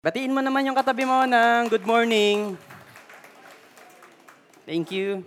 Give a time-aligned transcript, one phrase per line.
[0.00, 2.56] Batiin mo naman yung katabi mo ng good morning.
[4.64, 5.20] Thank you.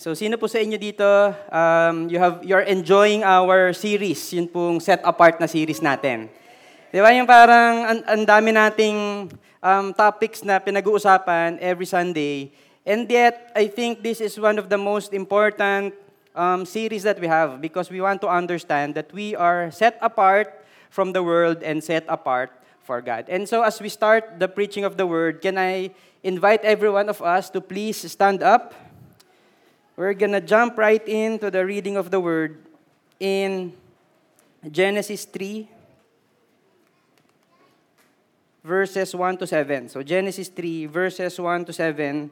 [0.00, 1.04] So sino po sa inyo dito,
[1.52, 6.32] um, you have, you're enjoying our series, yun pong set apart na series natin.
[6.88, 9.28] Di ba yung parang ang, dami nating
[9.60, 12.56] um, topics na pinag-uusapan every Sunday.
[12.80, 15.92] And yet, I think this is one of the most important
[16.32, 20.64] um, series that we have because we want to understand that we are set apart
[20.88, 22.56] from the world and set apart
[22.86, 23.26] for God.
[23.28, 25.90] And so as we start the preaching of the word, can I
[26.22, 28.72] invite every one of us to please stand up?
[29.96, 32.62] We're going to jump right into the reading of the word
[33.18, 33.74] in
[34.70, 35.68] Genesis 3
[38.62, 39.88] verses 1 to 7.
[39.88, 42.30] So Genesis 3 verses 1 to 7.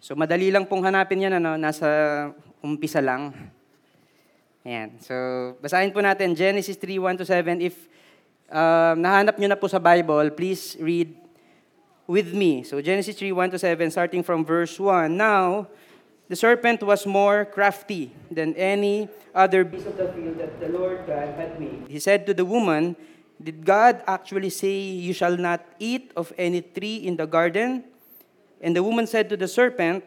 [0.00, 2.32] So madali lang pong hanapin yan, ano, nasa
[2.64, 3.30] umpisa lang.
[4.62, 4.94] Ayan.
[5.02, 5.14] So,
[5.58, 7.58] basahin po natin Genesis 3, 1 to 7.
[7.58, 7.90] If
[8.46, 11.18] uh, nahanap nyo na po sa Bible, please read
[12.06, 12.62] with me.
[12.62, 15.18] So, Genesis 3, 1 to 7, starting from verse 1.
[15.18, 15.66] Now,
[16.30, 21.10] the serpent was more crafty than any other beast of the field that the Lord
[21.10, 21.90] God had made.
[21.90, 22.94] He said to the woman,
[23.42, 27.82] Did God actually say, You shall not eat of any tree in the garden?
[28.62, 30.06] And the woman said to the serpent,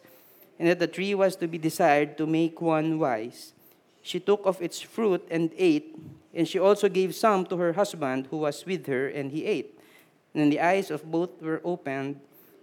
[0.61, 3.57] and that the tree was to be desired to make one wise.
[4.05, 5.97] She took of its fruit and ate,
[6.37, 9.73] and she also gave some to her husband who was with her, and he ate.
[10.35, 12.21] And the eyes of both were opened,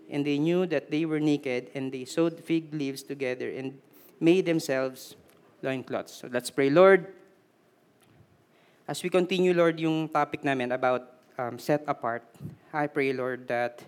[0.08, 3.82] and they knew that they were naked, and they sewed fig leaves together and
[4.20, 5.16] made themselves
[5.60, 6.22] loincloths.
[6.22, 7.12] So let's pray, Lord.
[8.86, 12.22] As we continue, Lord, yung topic namin about um, set apart,
[12.72, 13.82] I pray, Lord, that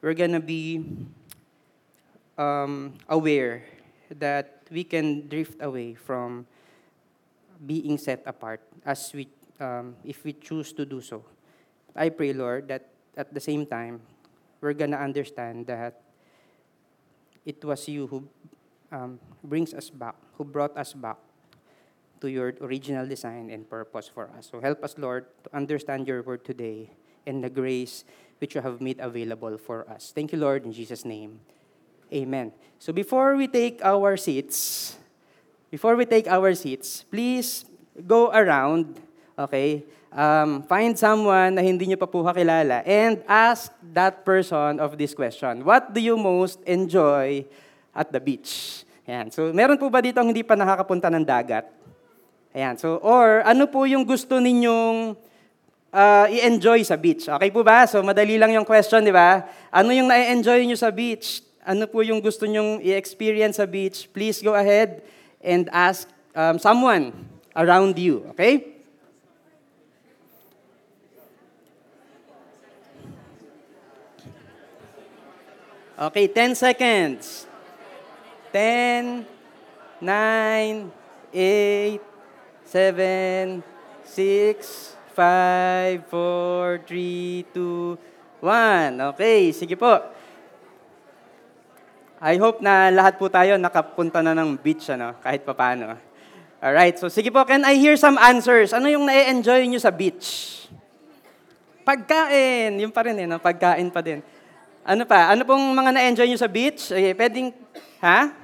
[0.00, 0.80] we're gonna be
[2.38, 3.64] um, aware
[4.18, 6.46] that we can drift away from
[7.66, 9.28] being set apart as we,
[9.60, 11.24] um, if we choose to do so.
[11.94, 14.00] I pray, Lord, that at the same time,
[14.60, 16.00] we're going to understand that
[17.44, 18.28] it was you who
[18.92, 21.16] um, brings us back, who brought us back
[22.20, 24.48] to your original design and purpose for us.
[24.50, 26.90] So help us, Lord, to understand your word today
[27.26, 28.04] and the grace
[28.38, 30.12] which you have made available for us.
[30.14, 31.40] Thank you, Lord, in Jesus' name.
[32.12, 32.52] Amen.
[32.78, 34.96] So before we take our seats,
[35.70, 37.64] before we take our seats, please
[38.06, 38.96] go around,
[39.36, 39.84] okay?
[40.08, 45.12] Um, find someone na hindi nyo pa po kakilala and ask that person of this
[45.12, 45.68] question.
[45.68, 47.44] What do you most enjoy
[47.92, 48.84] at the beach?
[49.04, 49.28] Ayan.
[49.28, 51.68] So, meron po ba dito ang hindi pa nakakapunta ng dagat?
[52.56, 52.80] Ayan.
[52.80, 55.12] So, or ano po yung gusto ninyong
[55.92, 57.28] uh, i-enjoy sa beach?
[57.28, 57.84] Okay po ba?
[57.84, 59.44] So, madali lang yung question, di ba?
[59.68, 61.47] Ano yung na-enjoy nyo sa beach?
[61.68, 65.04] Ano po yung gusto nyong i-experience sa beach, please go ahead
[65.44, 67.12] and ask um, someone
[67.52, 68.80] around you, okay?
[75.98, 77.44] Okay, 10 seconds.
[78.48, 79.28] 10,
[80.00, 80.88] 9,
[81.34, 82.00] 8,
[82.64, 83.60] 7,
[84.08, 87.98] 6, 5, 4, 3, 2,
[88.40, 89.12] 1.
[89.12, 90.17] Okay, sige po.
[92.18, 95.94] I hope na lahat po tayo nakapunta na ng beach, ano, kahit papano.
[96.58, 98.74] Alright, so sige po, can I hear some answers?
[98.74, 100.58] Ano yung na-enjoy nyo sa beach?
[101.86, 103.38] Pagkain, yung pa rin eh, no?
[103.38, 104.18] pagkain pa din.
[104.82, 105.30] Ano pa?
[105.30, 106.90] Ano pong mga na-enjoy nyo sa beach?
[106.90, 107.54] Okay, pwedeng,
[108.02, 108.34] ha?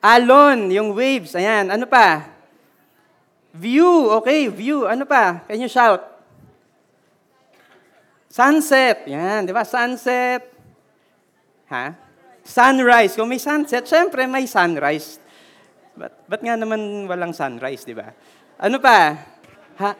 [0.00, 1.68] Alon, yung waves, ayan.
[1.68, 2.24] Ano pa?
[3.52, 4.88] View, okay, view.
[4.88, 5.44] Ano pa?
[5.44, 6.00] Can you shout?
[8.32, 9.60] Sunset, yan, di ba?
[9.60, 10.48] Sunset.
[11.68, 12.01] Ha?
[12.42, 13.14] Sunrise.
[13.14, 15.22] Kung may sunset, syempre may sunrise.
[15.94, 18.10] Ba't, ba't nga naman walang sunrise, di ba?
[18.58, 19.14] Ano pa?
[19.78, 19.90] Ha?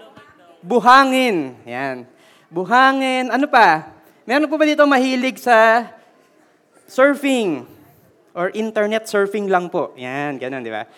[0.63, 1.59] Buhangin.
[1.67, 2.07] Yan.
[2.51, 3.31] Buhangin.
[3.31, 3.95] Ano pa?
[4.27, 5.91] Meron po ba dito mahilig sa
[6.87, 7.67] surfing?
[8.33, 9.93] Or internet surfing lang po?
[9.99, 10.89] Yan, ganun, di ba?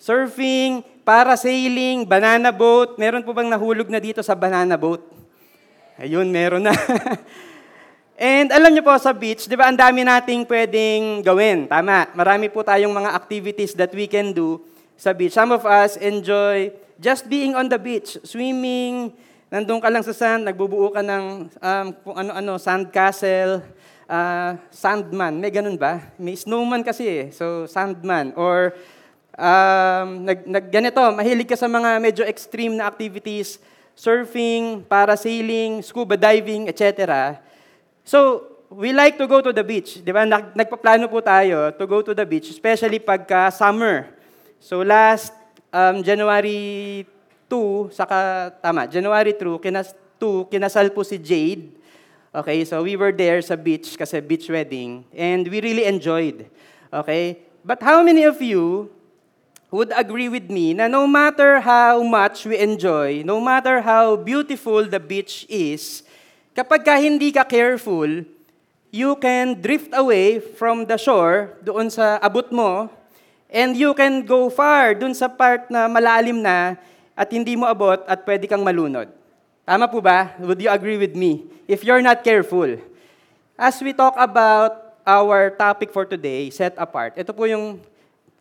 [0.00, 2.96] Surfing, parasailing, banana boat.
[2.96, 5.02] Meron po bang nahulog na dito sa banana boat?
[6.00, 6.72] Ayun, meron na.
[8.20, 11.64] And alam niyo po sa beach, di ba ang dami nating pwedeng gawin.
[11.64, 14.60] Tama, marami po tayong mga activities that we can do
[15.00, 15.32] sa beach.
[15.32, 16.68] Some of us enjoy
[17.00, 19.16] just being on the beach, swimming,
[19.50, 23.58] Nandun ka lang sa sand, nagbubuo ka ng um, kung ano-ano, sand castle,
[24.06, 25.42] uh, sandman.
[25.42, 26.06] May ganun ba?
[26.22, 27.26] May snowman kasi eh.
[27.34, 28.30] So, sandman.
[28.38, 28.78] Or,
[29.34, 33.58] um, nag, nag, ganito, mahilig ka sa mga medyo extreme na activities,
[33.98, 37.34] surfing, parasailing, scuba diving, etc.
[38.04, 39.98] So, we like to go to the beach.
[40.04, 40.22] Di ba?
[40.24, 44.08] Nag, nagpaplano po tayo to go to the beach, especially pagka summer.
[44.62, 45.34] So, last
[45.72, 47.06] um, January
[47.50, 51.80] 2, saka, tama, January 2, kinas, 2, kinasal po si Jade.
[52.30, 56.46] Okay, so we were there sa beach kasi beach wedding and we really enjoyed.
[56.94, 57.42] Okay?
[57.66, 58.86] But how many of you
[59.74, 64.86] would agree with me na no matter how much we enjoy, no matter how beautiful
[64.86, 66.06] the beach is,
[66.60, 68.20] kapag ka hindi ka careful,
[68.92, 72.92] you can drift away from the shore doon sa abot mo
[73.48, 76.76] and you can go far doon sa part na malalim na
[77.16, 79.08] at hindi mo abot at pwede kang malunod.
[79.64, 80.36] Tama po ba?
[80.36, 81.48] Would you agree with me?
[81.64, 82.76] If you're not careful.
[83.56, 87.80] As we talk about our topic for today, set apart, ito po yung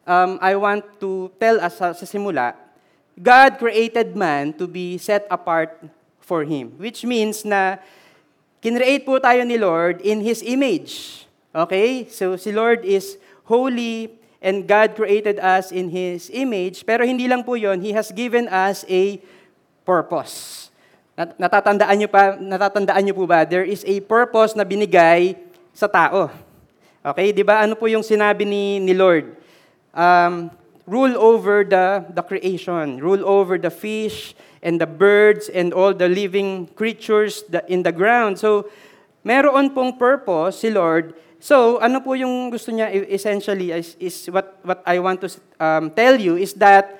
[0.03, 2.51] um, I want to tell us sa, sa simula.
[3.15, 5.75] God created man to be set apart
[6.23, 6.75] for Him.
[6.79, 7.77] Which means na
[8.59, 11.25] kinreate po tayo ni Lord in His image.
[11.51, 12.07] Okay?
[12.11, 13.19] So si Lord is
[13.49, 16.87] holy, and God created us in His image.
[16.87, 19.19] Pero hindi lang po yon, He has given us a
[19.83, 20.67] purpose.
[21.19, 25.35] Natatandaan niyo pa, natatandaan niyo po ba, there is a purpose na binigay
[25.75, 26.31] sa tao.
[27.03, 29.35] Okay, di ba ano po yung sinabi ni, ni Lord?
[29.91, 30.47] Um,
[30.87, 36.09] rule over the, the creation, rule over the fish and the birds and all the
[36.09, 38.39] living creatures in the ground.
[38.39, 38.69] So,
[39.23, 44.27] meron pong purpose si Lord So, ano po yung gusto niya e, essentially is, is
[44.27, 46.99] what, what I want to um, tell you is that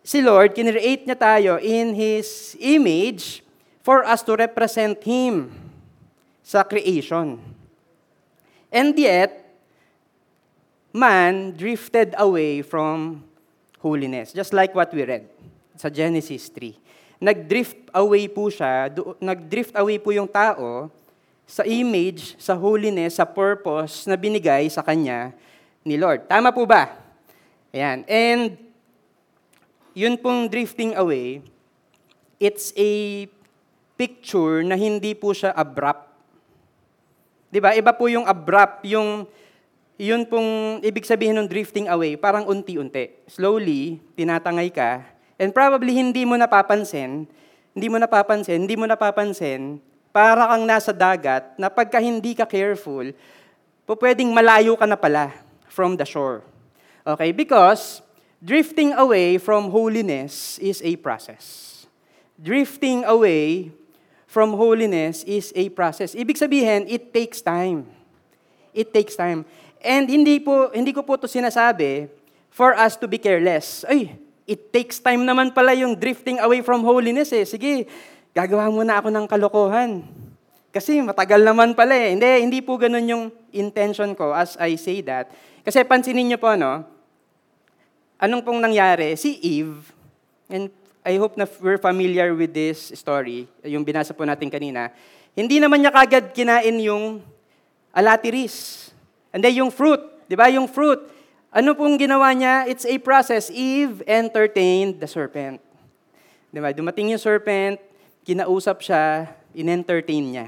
[0.00, 3.44] si Lord, kinreate niya tayo in His image
[3.84, 5.52] for us to represent Him
[6.40, 7.36] sa creation.
[8.72, 9.44] And yet,
[10.96, 13.28] man drifted away from
[13.84, 15.28] holiness, just like what we read
[15.80, 16.76] sa Genesis 3.
[17.16, 20.92] Nag-drift away po siya, nag-drift away po yung tao
[21.48, 25.32] sa image, sa holiness, sa purpose na binigay sa kanya
[25.80, 26.28] ni Lord.
[26.28, 26.92] Tama po ba?
[27.72, 28.04] Ayan.
[28.04, 28.60] And
[29.96, 31.40] yun pong drifting away,
[32.36, 33.24] it's a
[33.96, 36.08] picture na hindi po siya abrupt.
[37.50, 37.74] 'Di ba?
[37.76, 39.26] Iba po yung abrupt, yung
[40.00, 43.28] yun pong ibig sabihin ng drifting away, parang unti-unti.
[43.28, 45.04] Slowly, tinatangay ka,
[45.40, 47.24] and probably hindi mo napapansin,
[47.72, 49.80] hindi mo napapansin, hindi mo napapansin,
[50.12, 53.08] para kang nasa dagat na pagka hindi ka careful,
[53.88, 55.32] pwedeng malayo ka na pala
[55.66, 56.44] from the shore.
[57.06, 57.32] Okay?
[57.32, 58.04] Because
[58.42, 61.86] drifting away from holiness is a process.
[62.36, 63.72] Drifting away
[64.30, 66.14] from holiness is a process.
[66.14, 67.88] Ibig sabihin, it takes time.
[68.70, 69.42] It takes time.
[69.82, 72.06] And hindi po hindi ko po to sinasabi
[72.52, 73.82] for us to be careless.
[73.88, 74.14] Ay,
[74.50, 77.46] it takes time naman pala yung drifting away from holiness eh.
[77.46, 77.86] Sige,
[78.34, 80.02] gagawa muna ako ng kalokohan.
[80.74, 82.18] Kasi matagal naman pala eh.
[82.18, 83.24] Hindi, hindi po ganun yung
[83.54, 85.30] intention ko as I say that.
[85.62, 86.82] Kasi pansinin niyo po, no?
[88.18, 89.14] Anong pong nangyari?
[89.14, 89.86] Si Eve,
[90.50, 90.66] and
[91.06, 94.90] I hope na we're familiar with this story, yung binasa po natin kanina,
[95.32, 97.22] hindi naman niya kagad kinain yung
[97.94, 98.90] alatiris.
[99.30, 100.50] And then yung fruit, di ba?
[100.50, 101.00] Yung fruit.
[101.50, 102.70] Ano pong ginawa niya?
[102.70, 103.50] It's a process.
[103.50, 105.58] Eve entertained the serpent.
[106.54, 106.70] Di ba?
[106.70, 107.82] Dumating yung serpent,
[108.22, 110.46] kinausap siya, in-entertain niya.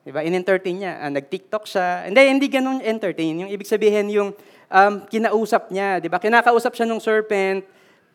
[0.00, 0.24] Diba?
[0.24, 0.96] In-entertain niya.
[0.96, 2.08] Uh, nag-TikTok siya.
[2.08, 3.44] Hindi, hindi ganun entertain.
[3.44, 4.32] Yung ibig sabihin, yung
[4.72, 6.00] um, kinausap niya.
[6.00, 6.16] Diba?
[6.16, 7.60] Kinakausap siya ng serpent,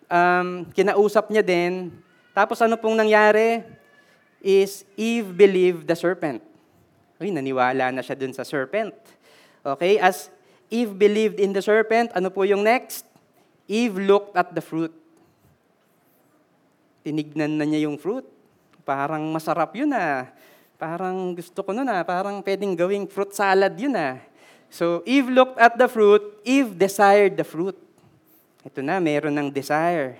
[0.10, 1.94] um, kinausap niya din.
[2.34, 3.62] Tapos ano pong nangyari?
[4.42, 6.42] Is Eve believed the serpent.
[7.22, 8.98] Uy, naniwala na siya dun sa serpent.
[9.62, 10.02] Okay?
[10.02, 10.34] As
[10.68, 13.08] Eve believed in the serpent, ano po yung next?
[13.68, 14.92] Eve looked at the fruit.
[17.04, 18.24] Tinignan na niya yung fruit.
[18.84, 20.28] Parang masarap yun ah.
[20.80, 22.04] Parang gusto ko nun ah.
[22.04, 24.20] Parang pwedeng gawing fruit salad yun ah.
[24.68, 26.24] So Eve looked at the fruit.
[26.44, 27.76] Eve desired the fruit.
[28.64, 30.20] Ito na, meron ng desire.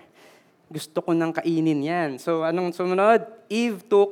[0.68, 2.10] Gusto ko nang kainin yan.
[2.20, 3.24] So anong sumunod?
[3.52, 4.12] Eve took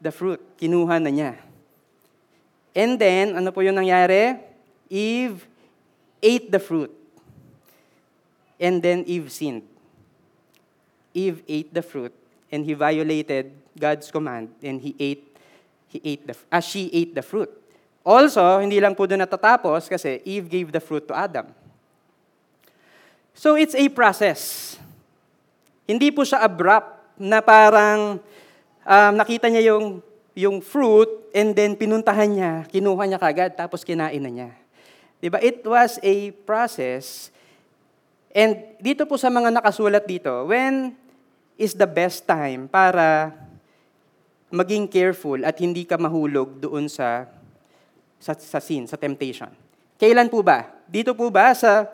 [0.00, 0.40] the fruit.
[0.56, 1.32] Kinuha na niya.
[2.72, 4.51] And then, ano po yung nangyari?
[4.92, 5.48] Eve
[6.20, 6.92] ate the fruit.
[8.60, 9.64] And then Eve sinned.
[11.16, 12.12] Eve ate the fruit
[12.52, 15.24] and he violated God's command and he ate
[15.88, 17.48] he ate the as uh, she ate the fruit.
[18.04, 21.48] Also, hindi lang po doon natatapos kasi Eve gave the fruit to Adam.
[23.32, 24.76] So it's a process.
[25.88, 27.02] Hindi po siya abrupt.
[27.22, 28.18] na parang
[28.82, 30.02] um, nakita niya yung,
[30.34, 34.50] yung fruit and then pinuntahan niya, kinuha niya kagad, tapos kinain na niya.
[35.22, 35.38] Diba?
[35.38, 37.30] It was a process.
[38.34, 40.98] And dito po sa mga nakasulat dito, when
[41.54, 43.30] is the best time para
[44.50, 47.30] maging careful at hindi ka mahulog doon sa,
[48.18, 49.46] sa, sa sin, sa temptation?
[49.94, 50.66] Kailan po ba?
[50.90, 51.86] Dito po ba sa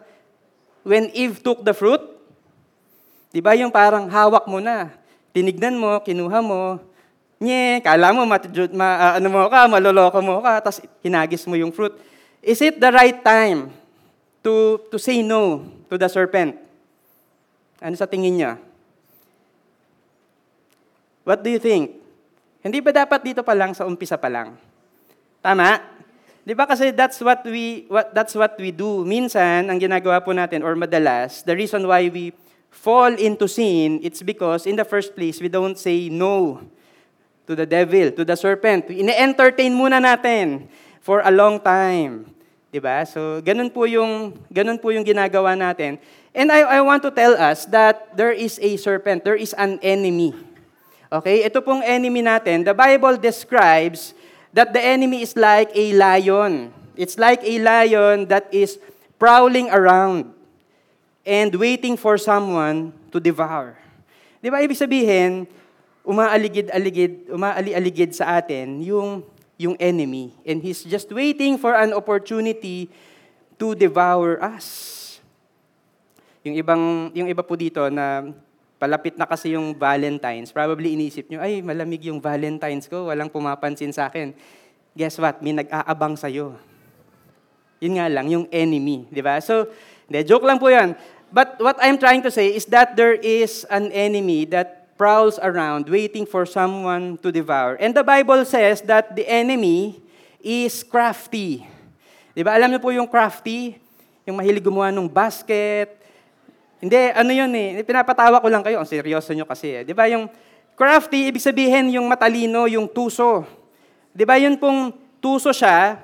[0.80, 2.00] when Eve took the fruit?
[3.28, 4.88] Di ba yung parang hawak mo na,
[5.36, 6.80] tinignan mo, kinuha mo,
[7.36, 11.60] nye, kala mo, mat, ma, uh, ano mo ka, maloloko mo ka, tapos hinagis mo
[11.60, 11.92] yung fruit.
[12.42, 13.74] Is it the right time
[14.42, 16.56] to, to say no to the serpent?
[17.82, 18.52] Ano sa tingin niya?
[21.22, 21.98] What do you think?
[22.64, 24.56] Hindi ba dapat dito pa lang, sa umpisa pa lang?
[25.38, 25.98] Tama?
[26.48, 29.04] 'Di ba kasi that's what we what that's what we do.
[29.04, 32.32] Minsan ang ginagawa po natin or madalas, the reason why we
[32.72, 36.64] fall into sin, it's because in the first place we don't say no
[37.44, 38.88] to the devil, to the serpent.
[38.88, 40.64] Ine-entertain muna natin
[41.08, 42.28] for a long time.
[42.68, 43.08] 'Di ba?
[43.08, 45.96] So ganun po yung ganun po yung ginagawa natin.
[46.36, 49.80] And I I want to tell us that there is a serpent, there is an
[49.80, 50.36] enemy.
[51.08, 51.48] Okay?
[51.48, 54.12] Ito pong enemy natin, the Bible describes
[54.52, 56.76] that the enemy is like a lion.
[56.92, 58.76] It's like a lion that is
[59.16, 60.36] prowling around
[61.24, 63.80] and waiting for someone to devour.
[64.44, 65.48] Di ba ibig sabihin,
[66.06, 69.24] umaaligid-aligid, umaali-aligid sa atin yung,
[69.58, 70.32] yung enemy.
[70.46, 72.88] And he's just waiting for an opportunity
[73.58, 75.20] to devour us.
[76.46, 78.30] Yung ibang yung iba po dito na
[78.78, 80.54] Palapit na kasi yung Valentine's.
[80.54, 84.30] Probably inisip nyo, ay, malamig yung Valentine's ko, walang pumapansin sa akin.
[84.94, 85.42] Guess what?
[85.42, 86.54] May nag-aabang sa'yo.
[87.82, 89.10] Yun nga lang, yung enemy.
[89.10, 89.42] Di ba?
[89.42, 89.66] So,
[90.06, 90.94] de, joke lang po yan.
[91.34, 95.86] But what I'm trying to say is that there is an enemy that prowls around
[95.86, 97.78] waiting for someone to devour.
[97.78, 100.02] And the Bible says that the enemy
[100.42, 101.62] is crafty.
[102.34, 102.58] Di ba?
[102.58, 103.78] Alam niyo po yung crafty?
[104.26, 105.98] Yung mahilig gumawa ng basket,
[106.78, 107.82] hindi, ano yun eh.
[107.82, 108.78] Pinapatawa ko lang kayo.
[108.78, 109.82] Ang seryoso nyo kasi eh.
[109.82, 110.30] Di ba yung
[110.78, 113.42] crafty, ibig sabihin yung matalino, yung tuso.
[114.14, 115.98] Di ba yun pong tuso siya,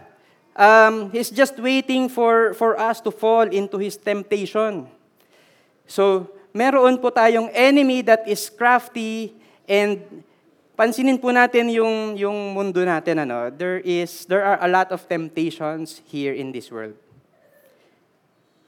[0.58, 4.90] um, he's just waiting for, for us to fall into his temptation.
[5.86, 9.34] So, meron po tayong enemy that is crafty
[9.66, 9.98] and
[10.78, 13.26] pansinin po natin yung, yung mundo natin.
[13.26, 13.50] Ano?
[13.50, 16.94] There, is, there are a lot of temptations here in this world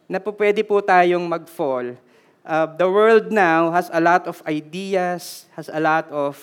[0.07, 1.99] na po pwede po tayong mag-fall.
[2.47, 6.38] Uh, the world now has a lot of ideas, has a lot of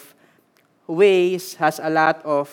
[0.84, 2.52] ways, has a lot of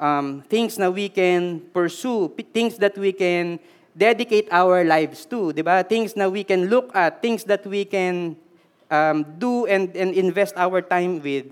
[0.00, 3.60] um, things na we can pursue, things that we can
[3.98, 5.82] dedicate our lives to, di ba?
[5.82, 8.38] Things na we can look at, things that we can
[8.86, 11.50] um, do and, and invest our time with.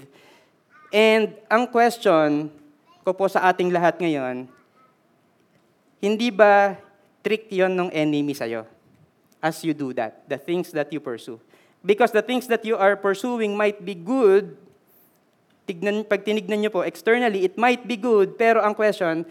[0.95, 2.55] And ang question
[3.03, 4.47] ko po sa ating lahat ngayon,
[5.99, 6.79] hindi ba
[7.27, 8.63] trick yon ng enemy sa'yo?
[9.47, 11.41] as you do that, the things that you pursue.
[11.85, 14.59] Because the things that you are pursuing might be good,
[15.71, 19.23] tignan, pag tinignan nyo po, externally, it might be good, pero ang question,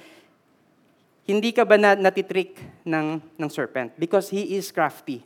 [1.26, 3.92] hindi ka ba na, natitrick ng, ng serpent?
[3.98, 5.26] Because he is crafty.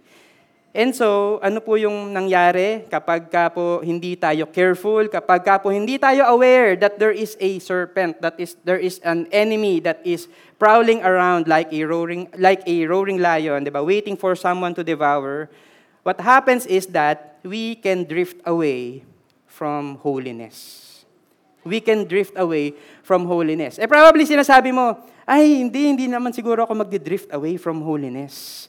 [0.69, 5.73] And so, ano po yung nangyari kapag ka po hindi tayo careful, kapag ka po
[5.73, 9.97] hindi tayo aware that there is a serpent, that is there is an enemy that
[10.05, 10.29] is
[10.61, 13.81] prowling around like a roaring like a roaring lion, 'di ba?
[13.81, 15.49] Waiting for someone to devour.
[16.05, 19.01] What happens is that we can drift away
[19.49, 20.98] from holiness.
[21.67, 23.77] We can drift away from holiness.
[23.77, 24.95] Eh probably sinasabi mo,
[25.29, 28.65] ay hindi hindi naman siguro ako magdi-drift away from holiness.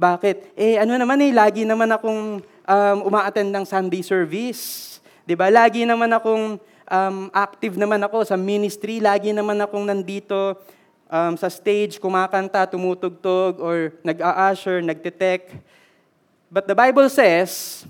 [0.00, 0.56] Bakit?
[0.56, 4.96] Eh, ano naman eh, lagi naman akong um, umaattend ng Sunday service.
[5.28, 5.52] Di ba?
[5.52, 6.56] Lagi naman akong
[6.88, 8.96] um, active naman ako sa ministry.
[8.98, 10.56] Lagi naman akong nandito
[11.06, 15.60] um, sa stage, kumakanta, tumutugtog, or nag-a-usher, nagtitek.
[16.48, 17.84] But the Bible says,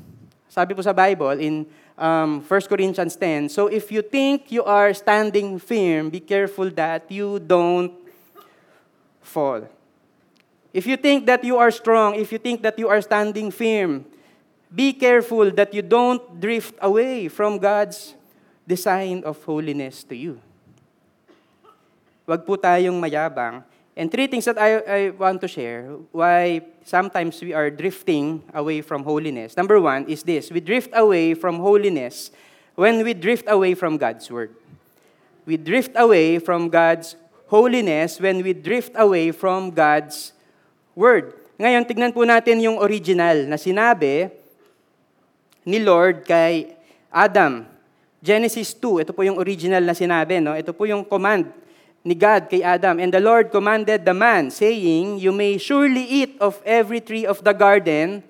[0.50, 1.64] sabi po sa Bible in
[2.00, 7.04] um, 1 Corinthians 10, So if you think you are standing firm, be careful that
[7.12, 7.92] you don't
[9.21, 9.69] fall.
[10.73, 14.07] If you think that you are strong, if you think that you are standing firm,
[14.73, 18.14] be careful that you don't drift away from God's
[18.66, 20.40] design of holiness to you.
[22.26, 23.66] Huwag po tayong mayabang.
[23.99, 28.83] And three things that I, I want to share why sometimes we are drifting away
[28.83, 29.55] from holiness.
[29.55, 32.35] Number one is this we drift away from holiness
[32.75, 34.51] when we drift away from God's Word.
[35.47, 37.15] We drift away from God's
[37.47, 40.35] holiness when we drift away from God's
[40.95, 41.35] word.
[41.59, 44.31] Ngayon, tignan po natin yung original na sinabi
[45.67, 46.79] ni Lord kay
[47.11, 47.67] Adam,
[48.23, 50.55] Genesis 2, ito po yung original na sinabi, no?
[50.55, 51.51] Ito po yung command
[52.04, 52.99] ni God kay Adam.
[52.99, 57.45] And the Lord commanded the man, saying, You may surely eat of every tree of
[57.45, 58.25] the garden,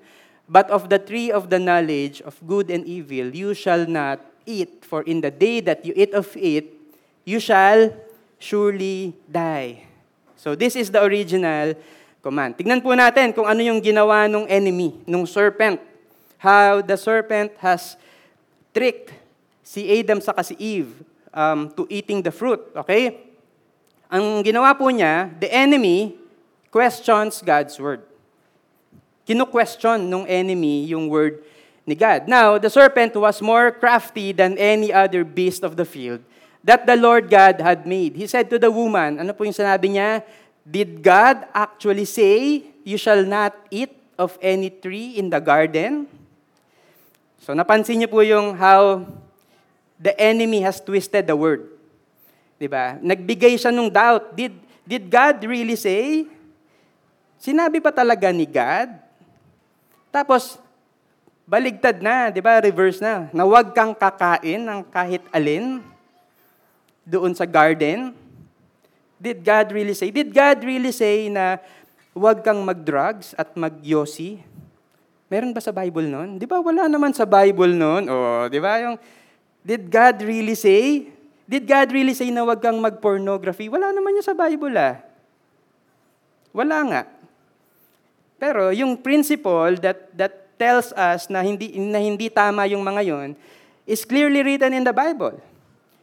[0.47, 4.83] but of the tree of the knowledge of good and evil you shall not eat,
[4.83, 6.73] for in the day that you eat of it,
[7.23, 7.93] you shall
[8.39, 9.85] surely die.
[10.35, 11.77] So this is the original
[12.19, 12.57] command.
[12.57, 15.79] Tignan po natin kung ano yung ginawa ng enemy, ng serpent.
[16.41, 17.93] How the serpent has
[18.73, 19.13] tricked
[19.61, 20.89] si Adam sa si Eve
[21.29, 22.59] um, to eating the fruit.
[22.73, 23.30] Okay?
[24.11, 26.19] Ang ginawa po niya, the enemy
[26.67, 28.03] questions God's word.
[29.23, 31.39] Kino-question ng enemy yung word
[31.87, 32.27] ni God.
[32.27, 36.19] Now, the serpent was more crafty than any other beast of the field
[36.59, 38.19] that the Lord God had made.
[38.19, 40.27] He said to the woman, ano po yung sinabi niya?
[40.67, 46.05] Did God actually say, you shall not eat of any tree in the garden?
[47.39, 49.07] So napansin niyo po yung how
[49.97, 51.65] the enemy has twisted the word.
[52.61, 53.01] 'Di ba?
[53.01, 54.37] Nagbigay siya ng doubt.
[54.37, 54.53] Did
[54.85, 56.29] did God really say?
[57.41, 58.93] Sinabi pa talaga ni God?
[60.13, 60.61] Tapos
[61.49, 62.61] baligtad na, 'di ba?
[62.61, 63.33] Reverse na.
[63.33, 65.81] Na huwag kang kakain ng kahit alin
[67.01, 68.13] doon sa garden.
[69.17, 70.13] Did God really say?
[70.13, 71.57] Did God really say na
[72.13, 74.37] huwag kang mag-drugs at mag-yosi?
[75.33, 76.37] Meron ba sa Bible noon?
[76.37, 78.05] Di ba wala naman sa Bible noon?
[78.05, 79.01] O, oh, di ba yung
[79.61, 81.09] Did God really say?
[81.49, 83.67] Did God really say na wag kang mag-pornography?
[83.67, 85.01] Wala naman yun sa Bible ah.
[86.51, 87.01] Wala nga.
[88.41, 93.29] Pero yung principle that, that tells us na hindi, na hindi tama yung mga yon
[93.85, 95.37] is clearly written in the Bible.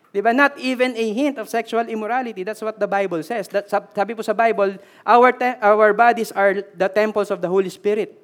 [0.09, 0.33] Diba?
[0.33, 2.43] Not even a hint of sexual immorality.
[2.43, 3.47] That's what the Bible says.
[3.53, 7.69] That, sabi po sa Bible, our, te- our bodies are the temples of the Holy
[7.69, 8.17] Spirit.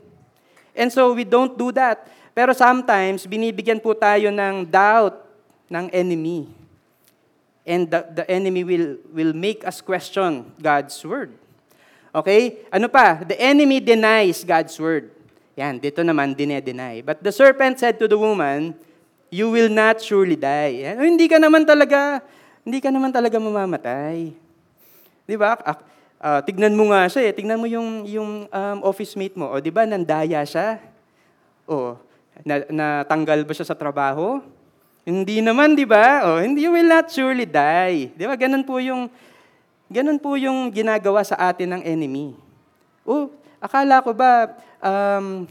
[0.74, 2.08] And so we don't do that.
[2.34, 5.22] Pero sometimes, binibigyan po tayo ng doubt
[5.70, 6.50] ng enemy.
[7.64, 11.32] And the, the enemy will, will make us question God's word.
[12.14, 12.68] Okay?
[12.68, 13.24] Ano pa?
[13.24, 15.10] The enemy denies God's word.
[15.56, 17.00] Yan, dito naman dine-deny.
[17.00, 18.74] But the serpent said to the woman,
[19.34, 20.86] You will not surely die.
[20.86, 22.22] Yan, oh, hindi ka naman talaga,
[22.62, 24.30] hindi ka naman talaga mamamatay.
[25.26, 25.58] Di ba?
[26.22, 27.32] Uh, tignan mo nga siya eh.
[27.34, 29.50] Tignan mo yung, yung um, office mate mo.
[29.50, 30.78] O, di ba, nandaya siya?
[31.66, 31.98] O,
[32.46, 34.38] na, natanggal ba siya sa trabaho?
[35.04, 36.24] Hindi naman, di ba?
[36.24, 38.08] Oh, hindi, you will not surely die.
[38.16, 38.32] Di ba?
[38.40, 39.12] Ganun po yung,
[39.92, 42.32] ganun po yung ginagawa sa atin ng enemy.
[43.04, 43.28] Oh,
[43.60, 45.44] akala ko ba um,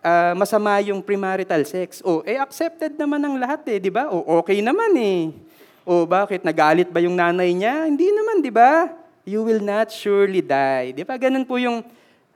[0.00, 2.00] uh, masama yung premarital sex?
[2.00, 4.08] Oh, eh accepted naman ng lahat eh, di ba?
[4.08, 5.36] Oh, okay naman eh.
[5.84, 6.40] Oh, bakit?
[6.40, 7.84] Nagalit ba yung nanay niya?
[7.84, 8.88] Hindi naman, di ba?
[9.28, 10.96] You will not surely die.
[10.96, 11.20] Di ba?
[11.20, 11.84] Ganun po yung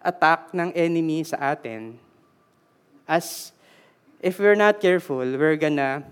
[0.04, 1.96] attack ng enemy sa atin.
[3.08, 3.56] As
[4.20, 6.04] if we're not careful, we're gonna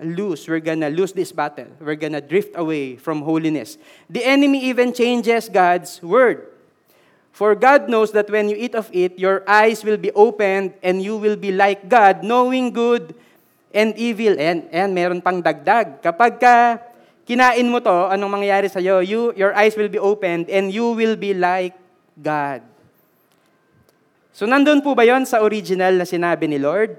[0.00, 0.48] lose.
[0.48, 1.68] We're gonna lose this battle.
[1.80, 3.78] We're gonna drift away from holiness.
[4.10, 6.52] The enemy even changes God's word.
[7.36, 11.04] For God knows that when you eat of it, your eyes will be opened and
[11.04, 13.12] you will be like God, knowing good
[13.76, 14.40] and evil.
[14.40, 16.00] And, and meron pang dagdag.
[16.00, 16.80] Kapag ka
[17.28, 19.04] kinain mo to, anong mangyayari sa'yo?
[19.04, 21.76] You, your eyes will be opened and you will be like
[22.16, 22.64] God.
[24.32, 26.96] So nandun po ba yon sa original na sinabi ni Lord?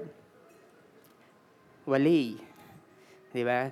[1.82, 2.47] Wali.
[3.38, 3.70] Di ba?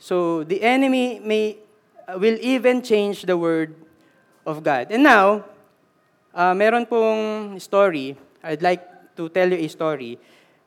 [0.00, 1.60] So, the enemy may,
[2.08, 3.76] uh, will even change the word
[4.48, 4.88] of God.
[4.88, 5.44] And now,
[6.32, 8.16] uh, meron pong story.
[8.40, 8.80] I'd like
[9.20, 10.16] to tell you a story.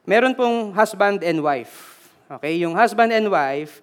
[0.05, 1.97] Meron pong husband and wife.
[2.29, 2.62] Okay?
[2.62, 3.81] Yung husband and wife,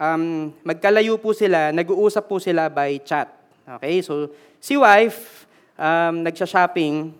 [0.00, 3.28] um, magkalayo po sila, nag-uusap po sila by chat.
[3.76, 4.00] Okay?
[4.00, 5.44] So, si wife,
[5.76, 7.12] um, nagsha-shopping,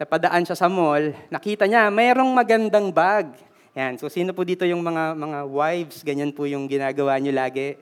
[0.00, 3.51] napadaan siya sa mall, nakita niya, mayroong magandang bag.
[3.72, 3.96] Yan.
[3.96, 7.80] So sino po dito yung mga mga wives, ganyan po yung ginagawa niyo lagi.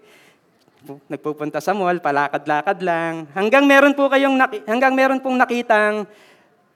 [1.11, 3.27] Nagpupunta sa mall, palakad-lakad lang.
[3.35, 4.39] Hanggang meron po kayong
[4.71, 6.07] hanggang meron pong nakitang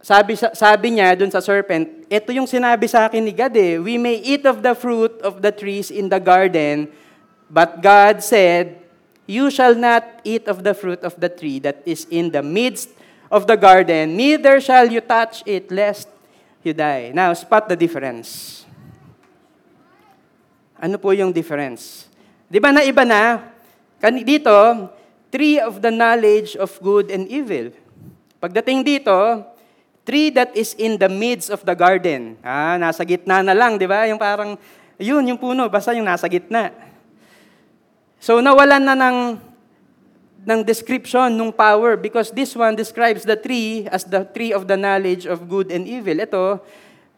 [0.00, 4.00] sabi, sabi niya dun sa serpent, ito yung sinabi sa akin ni God eh, we
[4.00, 6.88] may eat of the fruit of the trees in the garden,
[7.52, 8.80] but God said,
[9.28, 12.90] you shall not eat of the fruit of the tree that is in the midst
[13.30, 16.08] of the garden, neither shall you touch it, lest
[16.64, 17.12] you die.
[17.14, 18.64] Now, spot the difference.
[20.80, 22.08] Ano po yung difference?
[22.48, 23.52] Di ba na iba na?
[24.24, 24.50] Dito,
[25.28, 27.70] tree of the knowledge of good and evil.
[28.40, 29.44] Pagdating dito,
[30.04, 32.36] tree that is in the midst of the garden.
[32.40, 34.08] Ah, nasa gitna na lang, di ba?
[34.08, 34.56] Yung parang,
[34.96, 36.72] yun, yung puno, basta yung nasa gitna.
[38.20, 39.18] So, nawalan na ng
[40.40, 44.76] ng description ng power because this one describes the tree as the tree of the
[44.76, 46.16] knowledge of good and evil.
[46.16, 46.64] Ito,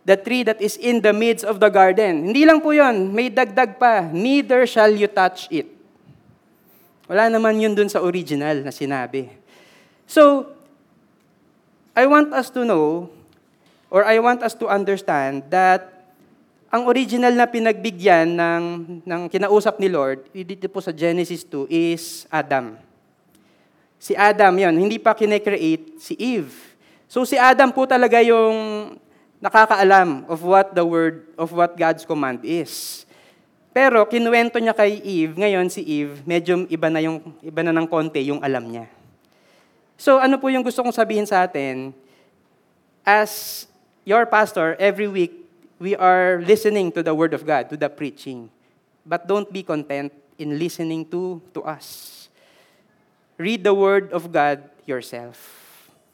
[0.03, 2.31] the tree that is in the midst of the garden.
[2.31, 5.71] Hindi lang po yon, may dagdag pa, neither shall you touch it.
[7.07, 9.31] Wala naman yun dun sa original na sinabi.
[10.07, 10.51] So,
[11.93, 13.13] I want us to know,
[13.93, 15.93] or I want us to understand that
[16.73, 18.65] ang original na pinagbigyan ng,
[19.05, 22.81] ng kinausap ni Lord, dito po sa Genesis 2, is Adam.
[24.01, 26.57] Si Adam yon, hindi pa kine-create si Eve.
[27.13, 28.97] So si Adam po talaga yung
[29.37, 33.05] nakakaalam of what the word, of what God's command is.
[33.77, 37.85] Pero kinuwento niya kay Eve, ngayon si Eve, medyo iba na, yung, iba na ng
[37.85, 38.89] konti yung alam niya.
[40.03, 41.95] So ano po yung gusto kong sabihin sa atin?
[43.07, 43.65] As
[44.03, 45.47] your pastor, every week,
[45.79, 48.51] we are listening to the Word of God, to the preaching.
[49.07, 50.11] But don't be content
[50.43, 52.23] in listening to, to us
[53.43, 55.38] read the Word of God yourself.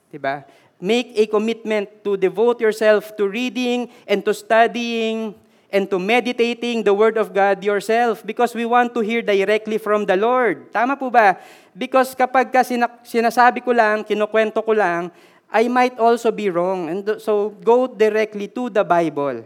[0.09, 0.45] Diba?
[0.81, 5.35] Make a commitment to devote yourself to reading and to studying
[5.69, 10.09] and to meditating the Word of God yourself because we want to hear directly from
[10.09, 10.73] the Lord.
[10.73, 11.37] Tama po ba?
[11.77, 12.65] Because kapag ka
[13.05, 15.13] sinasabi ko lang, kinukwento ko lang,
[15.49, 16.89] I might also be wrong.
[16.89, 19.45] And so, go directly to the Bible.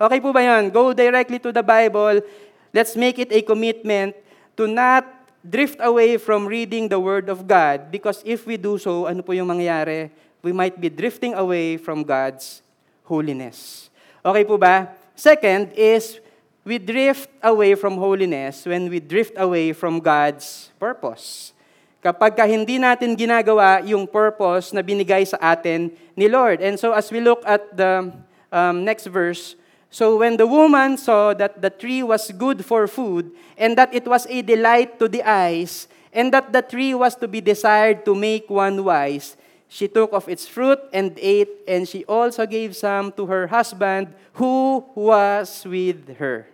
[0.00, 0.72] Okay po ba yan?
[0.72, 2.24] Go directly to the Bible.
[2.72, 4.16] Let's make it a commitment
[4.56, 5.04] to not
[5.44, 9.32] drift away from reading the Word of God because if we do so, ano po
[9.32, 10.12] yung mangyayari?
[10.40, 12.64] We might be drifting away from God's
[13.04, 13.88] holiness.
[14.24, 14.99] Okay po ba?
[15.20, 16.16] Second is,
[16.64, 21.52] we drift away from holiness when we drift away from God's purpose.
[22.00, 26.64] Kapag ka hindi natin ginagawa yung purpose na binigay sa atin ni Lord.
[26.64, 28.16] And so as we look at the
[28.48, 33.34] um, next verse, So when the woman saw that the tree was good for food,
[33.58, 37.26] and that it was a delight to the eyes, and that the tree was to
[37.26, 39.34] be desired to make one wise,
[39.70, 44.10] she took of its fruit and ate, and she also gave some to her husband
[44.34, 46.50] who was with her.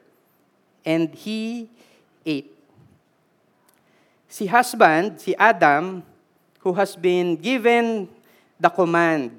[0.84, 1.72] And he
[2.28, 2.52] ate.
[4.28, 6.04] Si husband, si Adam,
[6.60, 8.04] who has been given
[8.60, 9.32] the command,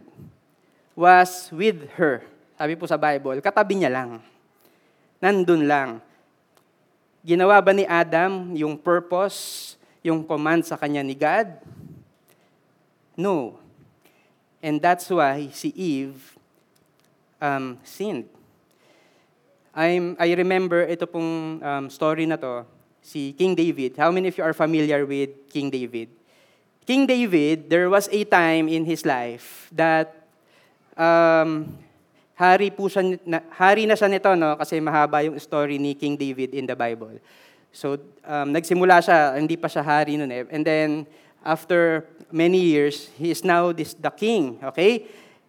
[0.98, 2.26] was with her.
[2.58, 4.18] Sabi po sa Bible, katabi niya lang.
[5.22, 6.02] Nandun lang.
[7.22, 11.62] Ginawa ba ni Adam yung purpose, yung command sa kanya ni God?
[13.13, 13.66] No.
[14.62, 16.38] And that's why si Eve
[17.41, 18.26] um, sinned.
[19.76, 22.65] I'm, I remember ito pong um, story na to,
[23.02, 23.96] si King David.
[23.98, 26.10] How many of you are familiar with King David?
[26.88, 30.28] King David, there was a time in his life that
[30.98, 31.78] um,
[32.38, 34.54] Hari po siya, na, hari na siya nito, no?
[34.54, 37.17] kasi mahaba yung story ni King David in the Bible.
[37.74, 40.46] So, um, nagsimula siya, hindi pa siya hari noon eh.
[40.54, 41.10] And then,
[41.41, 44.60] after many years, he is now this, the king.
[44.74, 45.08] Okay?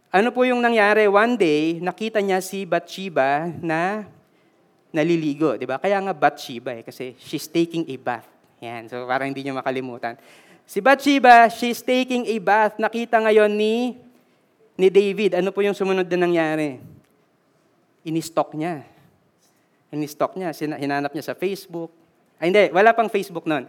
[0.09, 1.05] Ano po yung nangyari?
[1.11, 4.09] One day, nakita niya si Bathsheba na
[4.95, 5.59] naliligo.
[5.59, 5.77] Di ba?
[5.77, 8.29] Kaya nga Bathsheba eh, kasi she's taking a bath.
[8.65, 8.89] Yan.
[8.89, 10.17] So, parang hindi niyo makalimutan.
[10.65, 12.81] Si Bathsheba, she's taking a bath.
[12.81, 13.99] Nakita ngayon ni
[14.79, 16.79] ni David, ano po yung sumunod na nangyari?
[18.09, 18.85] ini-stalk niya.
[19.93, 21.93] Ini-stalk niya, hinanap niya sa Facebook.
[22.41, 23.69] Ay hindi, wala pang Facebook noon.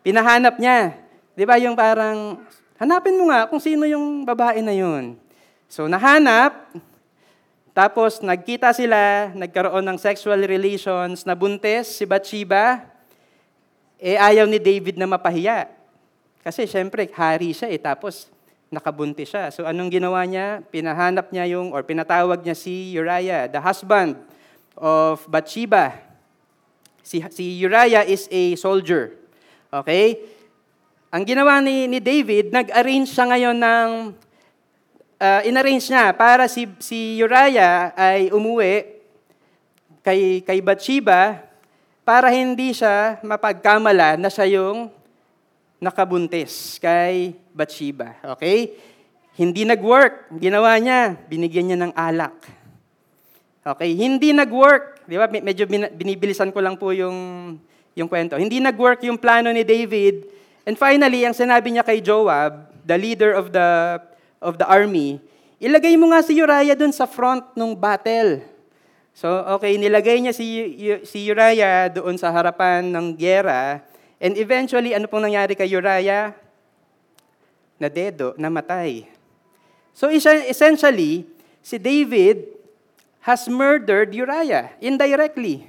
[0.00, 0.96] Pinahanap niya.
[1.36, 2.40] Di ba yung parang,
[2.80, 5.20] hanapin mo nga kung sino yung babae na yun.
[5.68, 6.72] So nahanap,
[7.76, 12.88] tapos nagkita sila, nagkaroon ng sexual relations, nabuntis si Bathsheba,
[14.00, 15.68] eh ayaw ni David na mapahiya.
[16.40, 18.32] Kasi syempre, hari siya eh, tapos
[18.72, 19.52] nakabuntis siya.
[19.52, 20.64] So anong ginawa niya?
[20.72, 24.16] Pinahanap niya yung, or pinatawag niya si Uriah, the husband
[24.72, 26.00] of Bathsheba.
[27.04, 29.20] Si, si Uriah is a soldier.
[29.68, 30.35] Okay?
[31.14, 33.90] Ang ginawa ni, ni David, nag-arrange siya ngayon ng,
[35.22, 38.98] uh, in-arrange niya para si, si Uriah ay umuwi
[40.02, 41.46] kay, kay Bathsheba
[42.02, 44.90] para hindi siya mapagkamala na siya yung
[45.78, 48.18] nakabuntis kay Bathsheba.
[48.34, 48.74] Okay?
[49.38, 50.34] Hindi nag-work.
[50.42, 52.34] Ginawa niya, binigyan niya ng alak.
[53.62, 53.94] Okay?
[53.94, 55.06] Hindi nag-work.
[55.06, 55.30] Di ba?
[55.30, 57.14] Medyo binibilisan ko lang po yung,
[57.94, 58.34] yung kwento.
[58.34, 60.35] Hindi nag-work yung plano ni David.
[60.66, 64.02] And finally, ang sinabi niya kay Joab, the leader of the,
[64.42, 65.22] of the army,
[65.62, 68.42] ilagay mo nga si Uriah dun sa front ng battle.
[69.14, 70.44] So, okay, nilagay niya si,
[71.06, 73.80] si Uriah doon sa harapan ng gyera.
[74.18, 76.34] And eventually, ano pong nangyari kay Uriah?
[77.80, 79.08] Na dedo, namatay.
[79.96, 81.24] So essentially,
[81.64, 82.52] si David
[83.24, 85.64] has murdered Uriah indirectly.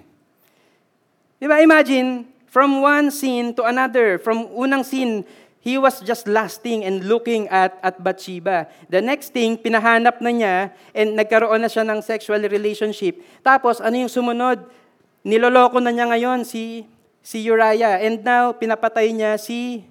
[1.40, 1.64] Di ba?
[1.64, 5.28] Imagine, from one scene to another, from unang scene,
[5.60, 8.72] he was just lasting and looking at, at Bathsheba.
[8.88, 10.56] The next thing, pinahanap na niya
[10.96, 13.20] and nagkaroon na siya ng sexual relationship.
[13.44, 14.64] Tapos, ano yung sumunod?
[15.28, 16.88] Niloloko na niya ngayon si
[17.20, 18.00] si Uriah.
[18.00, 19.84] And now, pinapatay niya si,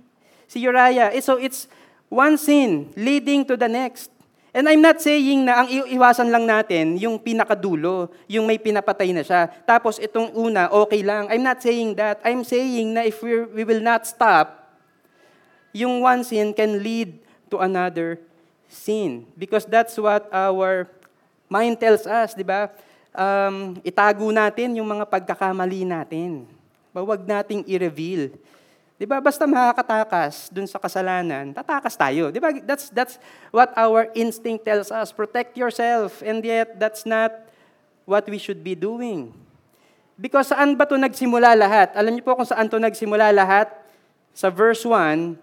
[0.48, 1.12] si Uriah.
[1.12, 1.68] Eh, so it's
[2.08, 4.08] one sin leading to the next.
[4.56, 9.20] And I'm not saying na ang iwasan lang natin yung pinakadulo, yung may pinapatay na
[9.20, 9.52] siya.
[9.68, 11.28] Tapos itong una, okay lang.
[11.28, 12.24] I'm not saying that.
[12.24, 14.64] I'm saying na if we're, we will not stop,
[15.76, 17.20] yung one sin can lead
[17.52, 18.16] to another
[18.64, 19.28] sin.
[19.36, 20.88] Because that's what our
[21.52, 22.72] mind tells us, di ba?
[23.12, 26.48] Um, itago natin yung mga pagkakamali natin
[27.04, 28.32] wag nating i-reveal.
[28.96, 29.20] 'Di ba?
[29.20, 32.32] Basta makakatakas dun sa kasalanan, tatakas tayo.
[32.32, 32.50] 'Di ba?
[32.64, 33.20] That's that's
[33.52, 35.12] what our instinct tells us.
[35.12, 36.24] Protect yourself.
[36.24, 37.32] And yet that's not
[38.08, 39.36] what we should be doing.
[40.16, 41.92] Because saan ba 'to nagsimula lahat?
[41.92, 43.68] Alam niyo po kung saan 'to nagsimula lahat?
[44.36, 45.36] Sa verse 1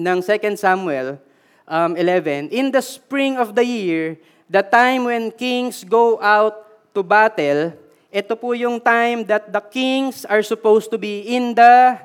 [0.00, 1.20] ng 2 Samuel
[1.68, 4.16] um, 11, In the spring of the year,
[4.48, 7.74] the time when kings go out to battle,
[8.08, 12.00] ito po yung time that the kings are supposed to be in the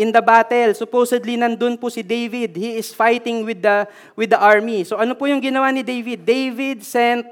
[0.00, 0.72] in the battle.
[0.72, 2.56] Supposedly nandun po si David.
[2.56, 3.84] He is fighting with the
[4.16, 4.88] with the army.
[4.88, 6.24] So ano po yung ginawa ni David?
[6.24, 7.28] David sent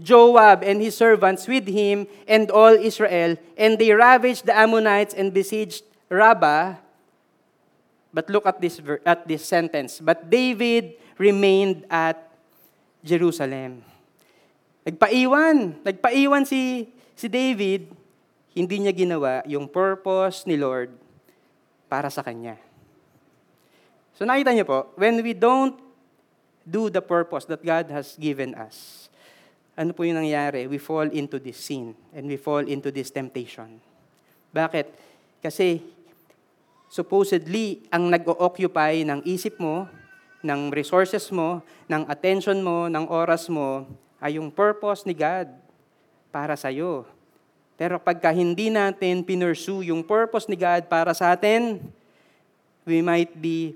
[0.00, 5.28] Joab and his servants with him and all Israel, and they ravaged the Ammonites and
[5.34, 6.80] besieged Rabbah.
[8.10, 10.00] But look at this at this sentence.
[10.00, 12.18] But David remained at
[13.04, 13.86] Jerusalem.
[14.82, 17.92] Nagpaiwan, nagpaiwan si Si David,
[18.56, 20.88] hindi niya ginawa yung purpose ni Lord
[21.90, 22.54] para sa kanya.
[24.14, 25.74] So nakita niyo po, when we don't
[26.62, 29.10] do the purpose that God has given us,
[29.74, 30.70] ano po yung nangyari?
[30.70, 33.82] We fall into this sin and we fall into this temptation.
[34.54, 34.86] Bakit?
[35.40, 35.80] Kasi
[36.92, 39.88] supposedly, ang nag-o-occupy ng isip mo,
[40.44, 43.88] ng resources mo, ng attention mo, ng oras mo,
[44.20, 45.48] ay yung purpose ni God
[46.28, 47.08] para sa iyo.
[47.80, 51.80] Pero pagka hindi natin pinursue yung purpose ni God para sa atin,
[52.84, 53.72] we might be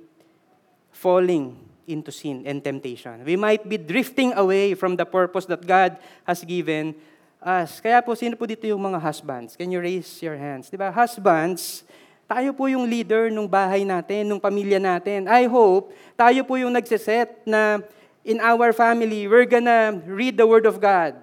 [0.92, 1.56] falling
[1.88, 3.24] into sin and temptation.
[3.24, 5.96] We might be drifting away from the purpose that God
[6.28, 6.92] has given
[7.40, 7.80] us.
[7.80, 9.56] Kaya po, sino po dito yung mga husbands?
[9.56, 10.68] Can you raise your hands?
[10.68, 10.92] Di ba?
[10.92, 11.88] Husbands,
[12.28, 15.24] tayo po yung leader ng bahay natin, ng pamilya natin.
[15.32, 17.80] I hope tayo po yung nagsiset na
[18.20, 21.16] in our family, we're gonna read the Word of God.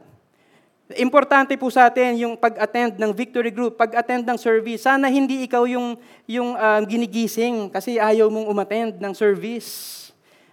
[1.00, 4.84] Importante po sa atin yung pag-attend ng victory group, pag-attend ng service.
[4.84, 10.02] Sana hindi ikaw yung, yung uh, ginigising kasi ayaw mong umattend ng service.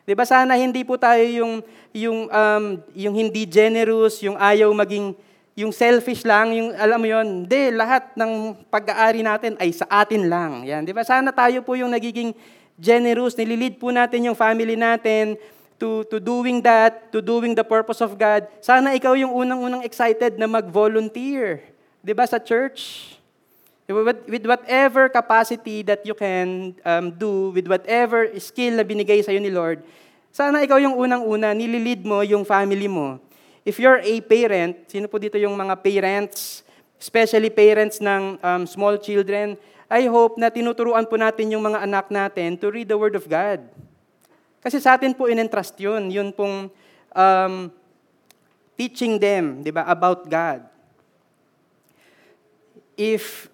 [0.08, 0.24] 'Di ba?
[0.24, 1.60] Sana hindi po tayo yung
[1.92, 2.64] yung um,
[2.96, 5.12] yung hindi generous, yung ayaw maging
[5.52, 7.26] yung selfish lang, yung alam mo 'yon.
[7.44, 10.64] Hindi, lahat ng pag-aari natin ay sa atin lang.
[10.64, 11.04] Yan, 'di ba?
[11.04, 12.32] Sana tayo po yung nagiging
[12.80, 15.36] generous, nililid po natin yung family natin
[15.78, 20.36] to, to doing that, to doing the purpose of God, sana ikaw yung unang-unang excited
[20.36, 21.62] na mag-volunteer.
[22.02, 23.14] Di ba sa church?
[23.88, 29.48] With, whatever capacity that you can um, do, with whatever skill na binigay sa'yo ni
[29.48, 29.80] Lord,
[30.28, 33.16] sana ikaw yung unang-una, nililid mo yung family mo
[33.68, 36.64] if you're a parent, sino po dito yung mga parents,
[36.96, 39.60] especially parents ng um, small children,
[39.92, 43.28] I hope na tinuturuan po natin yung mga anak natin to read the Word of
[43.28, 43.60] God.
[44.58, 46.10] Kasi sa atin po in-entrust yun.
[46.10, 46.66] Yun pong
[47.14, 47.54] um,
[48.78, 50.66] teaching them, di ba, about God.
[52.98, 53.50] If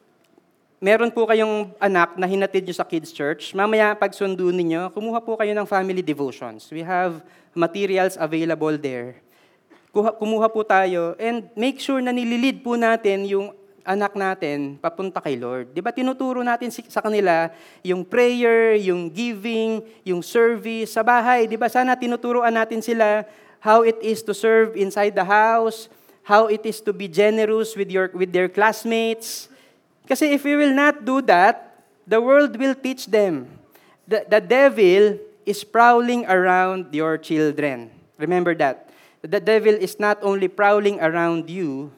[0.84, 5.24] meron po kayong anak na hinatid nyo sa kids church, mamaya pag sundo ninyo, kumuha
[5.24, 6.68] po kayo ng family devotions.
[6.68, 7.24] We have
[7.56, 9.24] materials available there.
[9.96, 15.36] Kumuha po tayo and make sure na nililid po natin yung anak natin papunta kay
[15.36, 15.76] Lord.
[15.76, 17.52] Di ba tinuturo natin sa kanila
[17.84, 21.44] yung prayer, yung giving, yung service sa bahay.
[21.44, 23.28] Di ba sana tinuturoan natin sila
[23.60, 25.92] how it is to serve inside the house,
[26.24, 29.52] how it is to be generous with, your, with their classmates.
[30.08, 33.48] Kasi if we will not do that, the world will teach them.
[34.08, 37.92] The, the devil is prowling around your children.
[38.16, 38.88] Remember that.
[39.24, 41.92] The devil is not only prowling around you,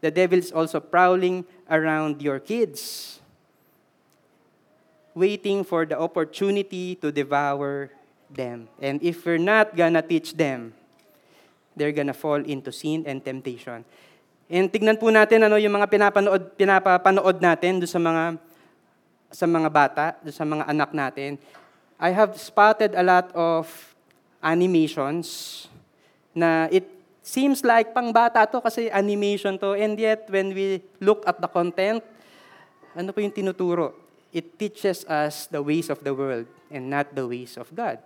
[0.00, 3.18] the devil is also prowling around your kids,
[5.14, 7.90] waiting for the opportunity to devour
[8.30, 8.68] them.
[8.80, 10.74] And if we're not gonna teach them,
[11.76, 13.84] they're gonna fall into sin and temptation.
[14.48, 18.40] And tignan po natin ano yung mga pinapanood pinapapanood natin do sa mga
[19.28, 21.36] sa mga bata, do sa mga anak natin.
[22.00, 23.68] I have spotted a lot of
[24.40, 25.66] animations
[26.32, 26.97] na it
[27.28, 31.50] seems like pang bata to kasi animation to and yet when we look at the
[31.52, 32.00] content,
[32.96, 33.92] ano po yung tinuturo?
[34.32, 38.00] It teaches us the ways of the world and not the ways of God.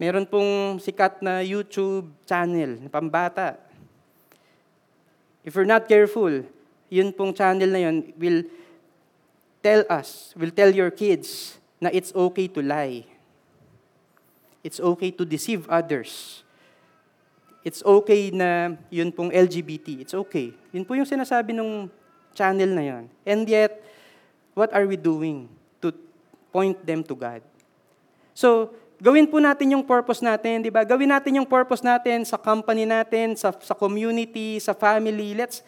[0.00, 3.60] Meron pong sikat na YouTube channel na pambata.
[5.44, 6.48] If we're not careful,
[6.88, 8.48] yun pong channel na yun will
[9.60, 13.04] tell us, will tell your kids na it's okay to lie.
[14.64, 16.42] It's okay to deceive others.
[17.62, 20.02] It's okay na yun pong LGBT.
[20.02, 20.50] It's okay.
[20.74, 21.86] Yun po yung sinasabi ng
[22.34, 23.04] channel na yun.
[23.22, 23.78] And yet,
[24.54, 25.46] what are we doing
[25.78, 25.94] to
[26.50, 27.42] point them to God?
[28.34, 30.86] So, Gawin po natin yung purpose natin, di ba?
[30.86, 35.34] Gawin natin yung purpose natin sa company natin, sa, sa community, sa family.
[35.34, 35.58] Let's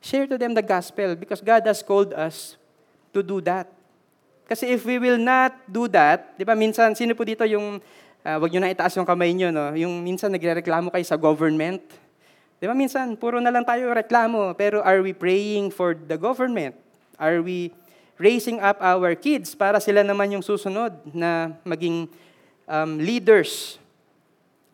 [0.00, 2.56] share to them the gospel because God has called us
[3.12, 3.68] to do that.
[4.48, 7.84] Kasi if we will not do that, di ba, minsan, sino po dito yung,
[8.24, 9.72] uh, wag nyo na itaas yung kamay nyo, no?
[9.76, 11.82] yung minsan nagre-reklamo kayo sa government.
[12.60, 16.76] Di ba, minsan, puro na lang tayo reklamo, pero are we praying for the government?
[17.16, 17.72] Are we
[18.20, 22.04] raising up our kids para sila naman yung susunod na maging
[22.68, 23.80] um, leaders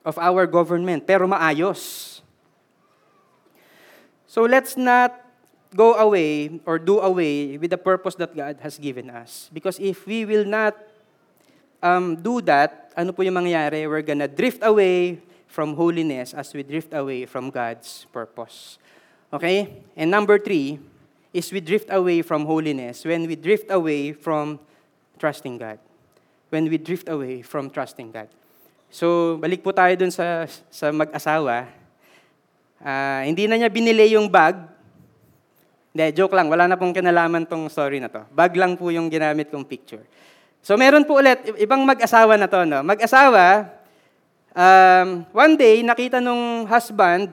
[0.03, 2.19] of our government, pero maayos.
[4.27, 5.15] So let's not
[5.75, 9.51] go away or do away with the purpose that God has given us.
[9.55, 10.75] Because if we will not
[11.83, 13.89] um, do that, ano po yung mangyayari?
[13.89, 18.79] We're gonna drift away from holiness as we drift away from God's purpose.
[19.33, 19.83] Okay?
[19.97, 20.79] And number three
[21.33, 24.61] is we drift away from holiness when we drift away from
[25.19, 25.81] trusting God
[26.51, 28.31] when we drift away from trusting God.
[28.89, 31.67] So, balik po tayo dun sa, sa mag-asawa.
[32.79, 34.55] Uh, hindi na niya binili yung bag.
[35.91, 36.47] Hindi, joke lang.
[36.47, 38.23] Wala na pong kinalaman tong story na to.
[38.31, 40.05] Bag lang po yung ginamit kong picture.
[40.67, 42.67] So, meron po ulit, ibang mag-asawa na to.
[42.67, 42.83] No?
[42.83, 43.71] Mag-asawa,
[44.51, 47.31] um, one day, nakita nung husband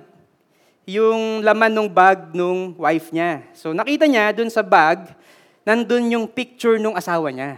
[0.85, 3.41] yung laman ng bag nung wife niya.
[3.57, 5.17] So, nakita niya dun sa bag,
[5.65, 7.57] nandun yung picture nung asawa niya.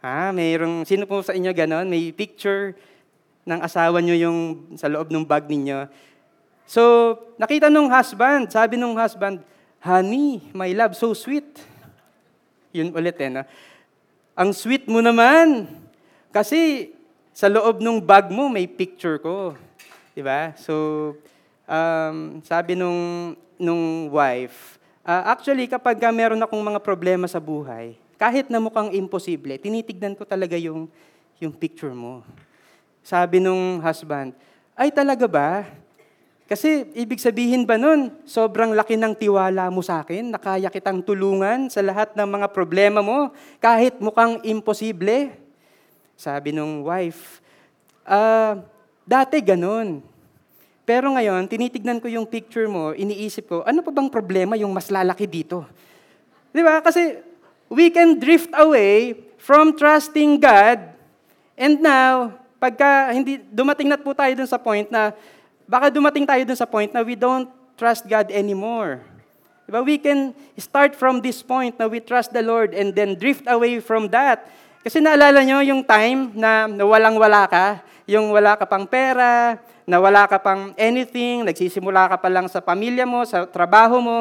[0.00, 1.84] Ah, mayroong, sino po sa inyo ganon?
[1.84, 2.72] May picture
[3.44, 4.38] ng asawa nyo yung
[4.72, 5.84] sa loob ng bag ninyo.
[6.64, 6.80] So,
[7.36, 9.44] nakita nung husband, sabi nung husband,
[9.84, 11.60] Honey, my love, so sweet.
[12.72, 13.44] Yun ulit eh, no?
[14.34, 15.70] Ang sweet mo naman.
[16.34, 16.90] Kasi
[17.30, 19.54] sa loob ng bag mo, may picture ko.
[20.10, 20.50] Di ba?
[20.58, 20.74] So,
[21.70, 28.50] um, sabi nung, nung wife, uh, actually, kapag meron akong mga problema sa buhay, kahit
[28.50, 30.90] na mukhang imposible, tinitignan ko talaga yung,
[31.38, 32.26] yung picture mo.
[33.06, 34.34] Sabi nung husband,
[34.74, 35.62] ay talaga ba?
[36.44, 41.00] Kasi ibig sabihin ba nun, sobrang laki ng tiwala mo sa akin, na kaya kitang
[41.00, 43.32] tulungan sa lahat ng mga problema mo,
[43.64, 45.32] kahit mukhang imposible?
[46.20, 47.40] Sabi nung wife,
[48.04, 48.60] ah,
[49.08, 50.04] dati ganun.
[50.84, 54.92] Pero ngayon, tinitignan ko yung picture mo, iniisip ko, ano pa bang problema yung mas
[54.92, 55.64] lalaki dito?
[56.52, 56.84] Di ba?
[56.84, 57.24] Kasi
[57.72, 60.92] we can drift away from trusting God.
[61.56, 65.16] And now, pagka hindi dumating na po tayo dun sa point na
[65.64, 69.02] baka dumating tayo dun sa point na we don't trust God anymore.
[69.64, 69.80] Diba?
[69.80, 73.80] We can start from this point na we trust the Lord and then drift away
[73.80, 74.44] from that.
[74.84, 80.24] Kasi naalala nyo yung time na walang-wala ka, yung wala ka pang pera, na wala
[80.28, 84.18] ka pang anything, nagsisimula ka pa lang sa pamilya mo, sa trabaho mo.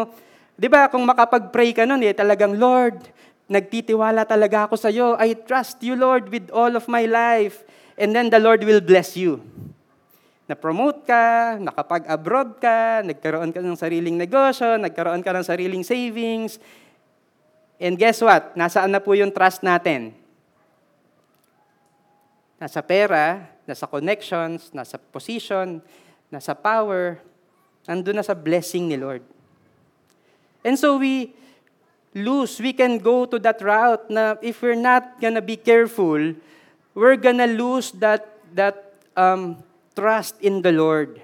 [0.55, 2.99] Di ba, kung makapag-pray ka nun, eh, talagang, Lord,
[3.47, 5.19] nagtitiwala talaga ako sa iyo.
[5.19, 7.63] I trust you, Lord, with all of my life.
[7.99, 9.43] And then the Lord will bless you.
[10.43, 16.59] Na-promote ka, nakapag-abroad ka, nagkaroon ka ng sariling negosyo, nagkaroon ka ng sariling savings.
[17.79, 18.51] And guess what?
[18.59, 20.11] Nasaan na po yung trust natin?
[22.59, 25.79] Nasa pera, nasa connections, nasa position,
[26.27, 27.23] nasa power,
[27.87, 29.23] nandun na sa blessing ni Lord.
[30.63, 31.35] And so we
[32.15, 36.35] lose, we can go to that route na if we're not gonna be careful,
[36.95, 39.59] we're gonna lose that, that um,
[39.95, 41.21] trust in the Lord.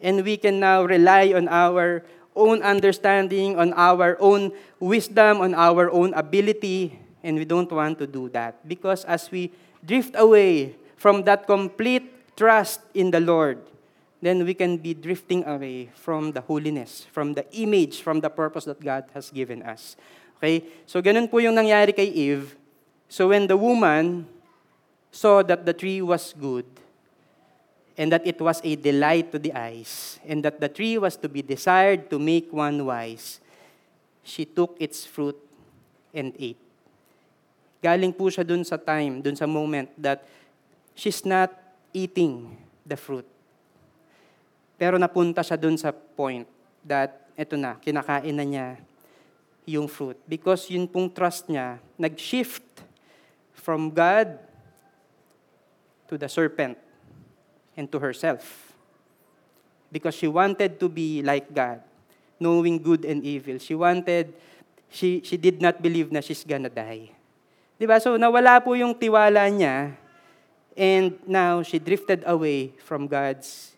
[0.00, 2.02] And we can now rely on our
[2.34, 8.06] own understanding, on our own wisdom, on our own ability, and we don't want to
[8.06, 8.66] do that.
[8.66, 9.52] Because as we
[9.84, 13.58] drift away from that complete trust in the Lord,
[14.22, 18.64] then we can be drifting away from the holiness, from the image, from the purpose
[18.64, 19.96] that God has given us.
[20.38, 20.64] Okay?
[20.86, 22.54] So ganun po yung nangyari kay Eve.
[23.10, 24.26] So when the woman
[25.10, 26.64] saw that the tree was good,
[27.96, 31.28] and that it was a delight to the eyes, and that the tree was to
[31.28, 33.40] be desired to make one wise,
[34.22, 35.36] she took its fruit
[36.14, 36.60] and ate.
[37.82, 40.22] Galing po siya dun sa time, dun sa moment that
[40.94, 41.50] she's not
[41.92, 43.26] eating the fruit.
[44.78, 46.46] Pero napunta siya dun sa point
[46.86, 48.66] that, eto na, kinakain na niya
[49.66, 50.16] yung fruit.
[50.30, 52.62] Because yun pong trust niya, nag-shift
[53.52, 54.38] from God
[56.06, 56.78] to the serpent
[57.76, 58.72] and to herself.
[59.90, 61.80] Because she wanted to be like God,
[62.40, 63.58] knowing good and evil.
[63.58, 64.32] She wanted,
[64.88, 67.10] she, she did not believe na she's gonna die.
[67.78, 68.00] Di ba?
[68.00, 69.96] So nawala po yung tiwala niya
[70.76, 73.72] and now she drifted away from God's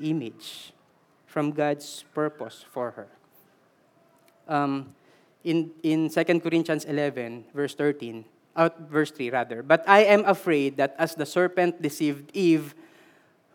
[0.00, 0.72] image,
[1.26, 3.08] from God's purpose for her.
[4.48, 4.94] Um,
[5.44, 8.24] in, in 2 Corinthians 11, verse 13,
[8.56, 12.74] out verse 3 rather, but I am afraid that as the serpent deceived Eve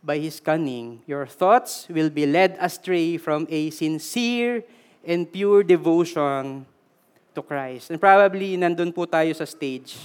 [0.06, 4.62] by his cunning, your thoughts will be led astray from a sincere
[5.02, 6.62] and pure devotion
[7.34, 7.90] to Christ.
[7.90, 9.98] And probably, nandun po tayo sa stage.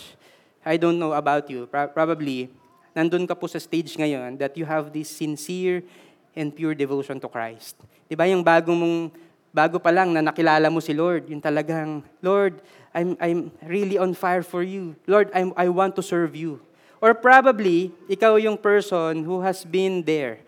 [0.64, 1.68] I don't know about you.
[1.68, 2.48] Probably,
[2.96, 5.84] nandun ka po sa stage ngayon that you have this sincere
[6.32, 7.76] and pure devotion to Christ.
[8.09, 9.12] Di ba yung bago mong,
[9.53, 12.64] bago pa lang na nakilala mo si Lord, yung talagang, Lord,
[12.96, 14.96] I'm, I'm really on fire for you.
[15.05, 16.59] Lord, I'm, I want to serve you.
[17.01, 20.44] Or probably, ikaw yung person who has been there.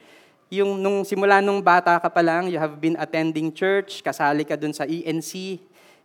[0.52, 4.52] Yung nung simula nung bata ka pa lang, you have been attending church, kasali ka
[4.52, 5.56] dun sa ENC,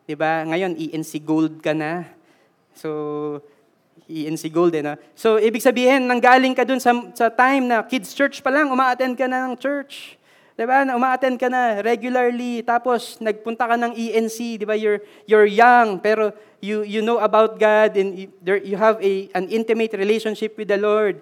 [0.07, 0.47] 'di ba?
[0.47, 2.07] Ngayon ENC Gold ka na.
[2.71, 3.43] So
[4.07, 4.95] ENC Gold eh, no?
[5.19, 9.19] So ibig sabihin, nanggaling ka dun sa, sa time na kids church pa lang, uma-attend
[9.19, 10.16] ka na ng church.
[10.58, 10.82] 'Di ba?
[10.82, 14.74] Uma-attend ka na regularly tapos nagpunta ka ng ENC, 'di ba?
[14.74, 16.34] You're you're young pero
[16.66, 20.74] you you know about God and you, there, you have a an intimate relationship with
[20.74, 21.22] the Lord.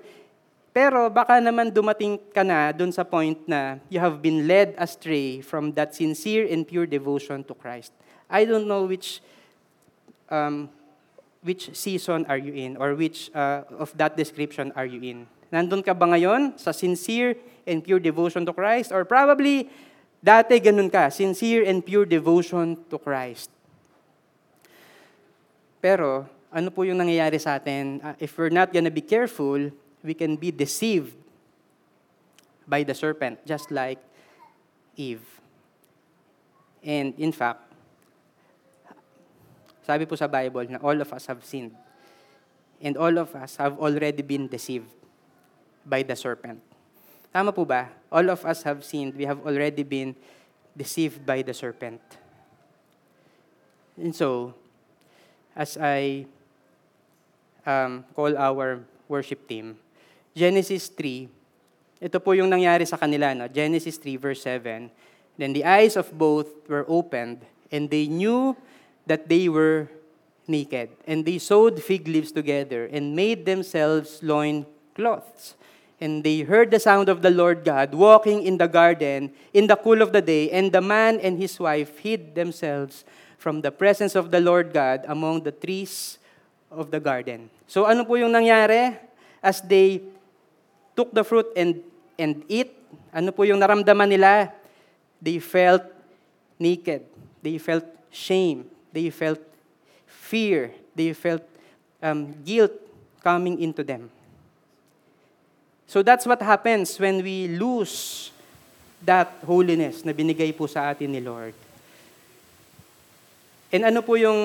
[0.72, 5.44] Pero baka naman dumating ka na dun sa point na you have been led astray
[5.44, 7.92] from that sincere and pure devotion to Christ.
[8.32, 9.20] I don't know which
[10.32, 10.72] um,
[11.44, 15.28] which season are you in or which uh, of that description are you in.
[15.54, 18.90] Nandun ka ba ngayon sa sincere and pure devotion to Christ?
[18.90, 19.70] Or probably,
[20.22, 23.54] dati ganun ka, sincere and pure devotion to Christ.
[25.82, 28.02] Pero, ano po yung nangyayari sa atin?
[28.02, 29.70] Uh, if we're not gonna be careful,
[30.02, 31.14] we can be deceived
[32.66, 34.02] by the serpent, just like
[34.98, 35.26] Eve.
[36.82, 37.62] And in fact,
[39.86, 41.78] sabi po sa Bible na all of us have sinned.
[42.82, 44.90] And all of us have already been deceived
[45.86, 46.60] by the serpent.
[47.32, 47.92] Tama po ba?
[48.12, 49.14] All of us have sinned.
[49.16, 50.16] We have already been
[50.76, 52.02] deceived by the serpent.
[53.96, 54.54] And so,
[55.56, 56.26] as I
[57.66, 59.78] um, call our worship team,
[60.36, 61.30] Genesis 3,
[62.04, 63.32] ito po yung nangyari sa kanila.
[63.32, 63.48] No?
[63.48, 64.92] Genesis 3, verse 7.
[65.38, 68.56] Then the eyes of both were opened, and they knew
[69.08, 69.88] that they were
[70.48, 70.90] naked.
[71.08, 74.66] And they sewed fig leaves together and made themselves loin
[74.96, 75.56] cloths.
[76.00, 79.80] And they heard the sound of the Lord God walking in the garden in the
[79.80, 83.08] cool of the day, and the man and his wife hid themselves
[83.40, 86.20] from the presence of the Lord God among the trees
[86.68, 87.48] of the garden.
[87.68, 89.00] So ano po yung nangyari?
[89.40, 90.02] As they
[90.98, 91.80] took the fruit and,
[92.20, 92.74] and eat,
[93.14, 94.52] ano po yung naramdaman nila?
[95.22, 95.86] They felt
[96.60, 97.08] naked.
[97.40, 98.68] They felt shame.
[98.92, 99.40] They felt
[100.08, 100.74] fear.
[100.96, 101.44] They felt
[102.02, 102.74] um, guilt
[103.24, 104.10] coming into them.
[105.86, 108.32] So that's what happens when we lose
[109.06, 111.54] that holiness na binigay po sa atin ni Lord.
[113.70, 114.40] And ano po yung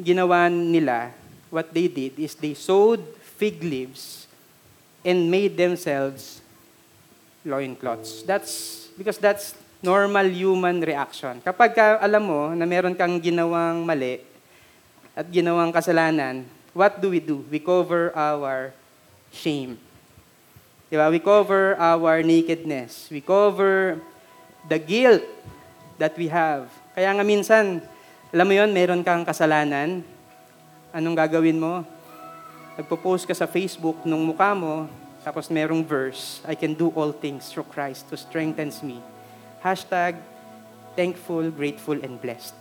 [0.00, 1.12] ginawa nila?
[1.52, 4.28] What they did is they sewed fig leaves
[5.04, 6.40] and made themselves
[7.44, 8.22] loincloths.
[8.24, 11.40] That's because that's normal human reaction.
[11.40, 14.20] Kapag ka, alam mo na meron kang ginawang mali
[15.16, 16.44] at ginawang kasalanan,
[16.76, 17.42] what do we do?
[17.48, 18.70] We cover our
[19.32, 19.80] shame.
[20.88, 21.12] Di ba?
[21.12, 23.12] We cover our nakedness.
[23.12, 24.00] We cover
[24.64, 25.24] the guilt
[26.00, 26.72] that we have.
[26.96, 27.84] Kaya nga minsan,
[28.32, 30.00] alam mo yon, meron kang kasalanan.
[30.92, 31.84] Anong gagawin mo?
[32.80, 34.88] Nagpo-post ka sa Facebook nung mukha mo,
[35.20, 39.04] tapos merong verse, I can do all things through Christ who strengthens me.
[39.60, 40.16] Hashtag,
[40.96, 42.56] thankful, grateful, and blessed.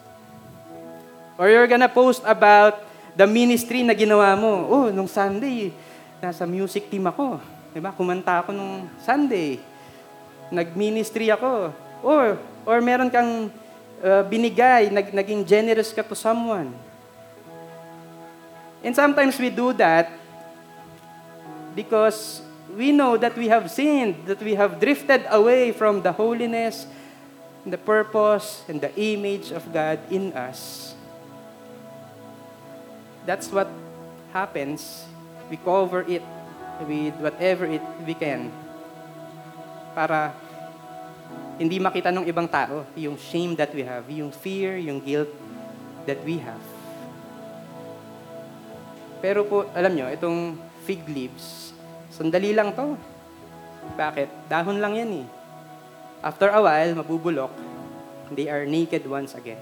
[1.39, 2.81] Or you're gonna post about
[3.15, 4.67] the ministry na ginawa mo.
[4.67, 5.71] Oh, nung Sunday,
[6.19, 7.56] nasa music team ako.
[7.77, 7.93] Diba?
[7.93, 9.61] Kumanta ako nung Sunday.
[10.49, 11.69] Nag-ministry ako.
[12.01, 13.53] Or, or meron kang
[14.01, 16.73] uh, binigay, nag, naging generous ka to someone.
[18.81, 20.09] And sometimes we do that
[21.77, 22.41] because
[22.73, 26.89] we know that we have sinned, that we have drifted away from the holiness,
[27.61, 30.97] the purpose, and the image of God in us.
[33.21, 33.69] That's what
[34.33, 35.05] happens.
[35.45, 36.25] We cover it
[36.85, 38.53] with whatever it we can
[39.97, 40.35] para
[41.57, 45.29] hindi makita ng ibang tao yung shame that we have, yung fear, yung guilt
[46.05, 46.61] that we have.
[49.17, 50.53] Pero po, alam nyo, itong
[50.85, 51.73] fig leaves,
[52.13, 52.93] sandali lang to.
[53.97, 54.29] Bakit?
[54.45, 55.27] Dahon lang yan eh.
[56.21, 57.49] After a while, mabubulok,
[58.37, 59.59] they are naked once again.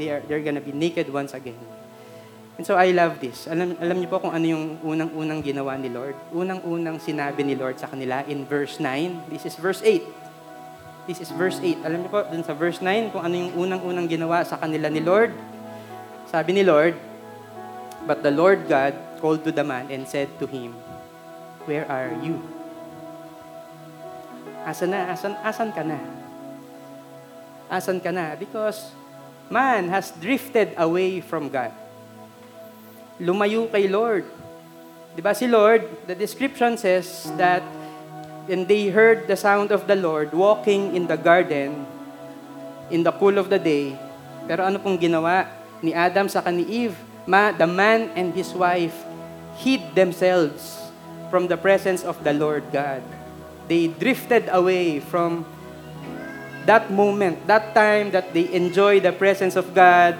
[0.00, 1.60] They are, they're gonna be naked once again.
[2.60, 3.48] And so I love this.
[3.48, 6.12] Alam, alam niyo po kung ano yung unang-unang ginawa ni Lord?
[6.28, 9.32] Unang-unang sinabi ni Lord sa kanila in verse 9.
[9.32, 10.04] This is verse 8.
[11.08, 11.80] This is verse 8.
[11.88, 15.00] Alam niyo po, dun sa verse 9, kung ano yung unang-unang ginawa sa kanila ni
[15.00, 15.32] Lord?
[16.28, 17.00] Sabi ni Lord,
[18.04, 18.92] But the Lord God
[19.24, 20.76] called to the man and said to him,
[21.64, 22.44] Where are you?
[24.68, 25.08] Asan na?
[25.08, 25.96] Asan, asan ka na?
[27.72, 28.36] Asan ka na?
[28.36, 28.92] Because
[29.48, 31.72] man has drifted away from God
[33.20, 34.24] lumayo kay Lord.
[35.12, 37.60] Di ba si Lord, the description says that
[38.50, 41.86] and they heard the sound of the Lord walking in the garden
[42.90, 43.94] in the cool of the day.
[44.50, 45.46] Pero ano pong ginawa
[45.84, 46.98] ni Adam sa ni Eve?
[47.30, 48.96] Ma, the man and his wife
[49.60, 50.90] hid themselves
[51.30, 53.04] from the presence of the Lord God.
[53.70, 55.46] They drifted away from
[56.66, 60.18] that moment, that time that they enjoy the presence of God,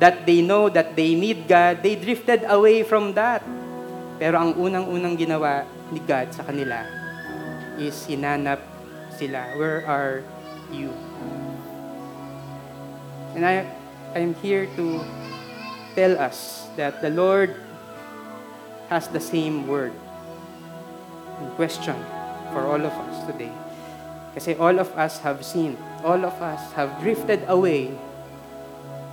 [0.00, 3.44] that they know that they need God, they drifted away from that.
[4.16, 6.88] Pero ang unang-unang ginawa ni God sa kanila
[7.76, 8.64] is hinanap
[9.12, 9.56] sila.
[9.60, 10.24] Where are
[10.72, 10.88] you?
[13.36, 13.68] And I,
[14.16, 15.04] I'm here to
[15.94, 17.56] tell us that the Lord
[18.88, 19.92] has the same word
[21.38, 21.96] and question
[22.50, 23.52] for all of us today.
[24.32, 25.76] Kasi all of us have sinned.
[26.00, 27.94] All of us have drifted away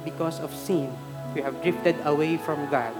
[0.03, 0.91] because of sin,
[1.33, 2.93] we have drifted away from God.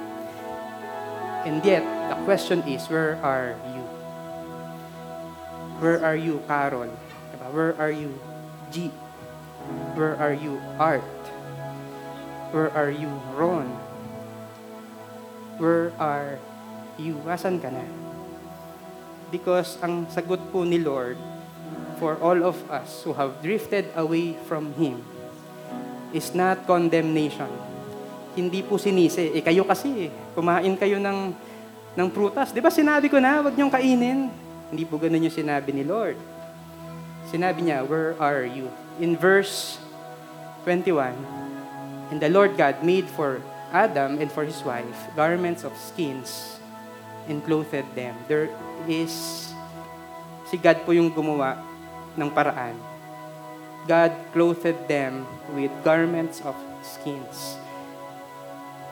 [1.46, 3.84] And yet, the question is, where are you?
[5.80, 6.92] Where are you, Carol?
[7.54, 8.20] Where are you,
[8.72, 8.92] G?
[9.96, 11.04] Where are you, Art?
[12.52, 13.68] Where are you, Ron?
[15.58, 16.40] Where are
[16.98, 17.18] you?
[17.26, 17.86] Asan ka na?
[19.32, 21.18] Because ang sagot po ni Lord
[22.00, 25.04] for all of us who have drifted away from Him
[26.16, 27.50] is not condemnation.
[28.38, 29.34] Hindi po sinisi.
[29.34, 31.34] Eh, kayo kasi, eh, kumain kayo ng,
[31.98, 32.54] ng prutas.
[32.54, 34.30] Di ba sinabi ko na, wag niyong kainin.
[34.70, 36.20] Hindi po ganun yung sinabi ni Lord.
[37.28, 38.70] Sinabi niya, where are you?
[39.02, 39.82] In verse
[40.64, 41.16] 21,
[42.08, 43.44] And the Lord God made for
[43.76, 46.56] Adam and for his wife garments of skins
[47.28, 48.16] and clothed them.
[48.32, 48.48] There
[48.88, 49.12] is,
[50.48, 51.60] si God po yung gumawa
[52.16, 52.87] ng paraan
[53.88, 55.24] God clothed them
[55.56, 57.56] with garments of skins.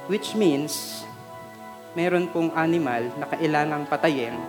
[0.07, 1.03] Which means,
[1.99, 4.39] meron pong animal na kailangang patayin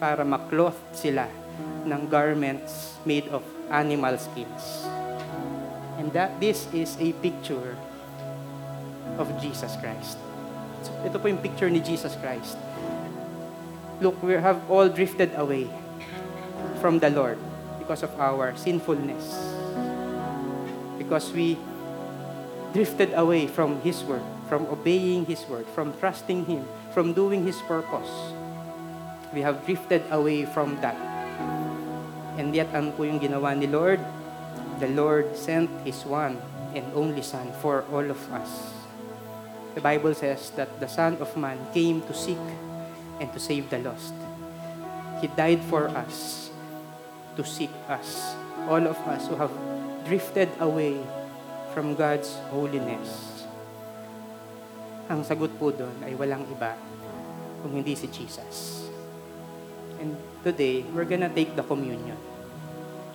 [0.00, 1.28] para makloth sila
[1.84, 4.88] ng garments made of animal skins.
[6.00, 7.76] And that this is a picture
[9.20, 10.16] of Jesus Christ.
[11.04, 12.56] Ito po yung picture ni Jesus Christ.
[14.00, 15.68] Look, we have all drifted away
[16.80, 17.36] from the Lord
[17.84, 19.36] because of our sinfulness.
[20.96, 21.60] Because we
[22.72, 26.64] drifted away from His word, from obeying His word, from trusting Him,
[26.96, 28.08] from doing His purpose.
[29.36, 30.96] We have drifted away from that.
[32.40, 34.00] And yet, ano po yung ginawa ni Lord?
[34.80, 36.40] The Lord sent His one
[36.72, 38.72] and only Son for all of us.
[39.76, 42.40] The Bible says that the Son of Man came to seek
[43.20, 44.16] and to save the lost.
[45.20, 46.43] He died for us
[47.36, 48.34] to seek us,
[48.70, 49.52] all of us who have
[50.06, 50.98] drifted away
[51.74, 53.42] from God's holiness.
[55.10, 56.78] Ang sagot po doon ay walang iba
[57.60, 58.88] kung hindi si Jesus.
[59.98, 62.16] And today, we're gonna take the communion.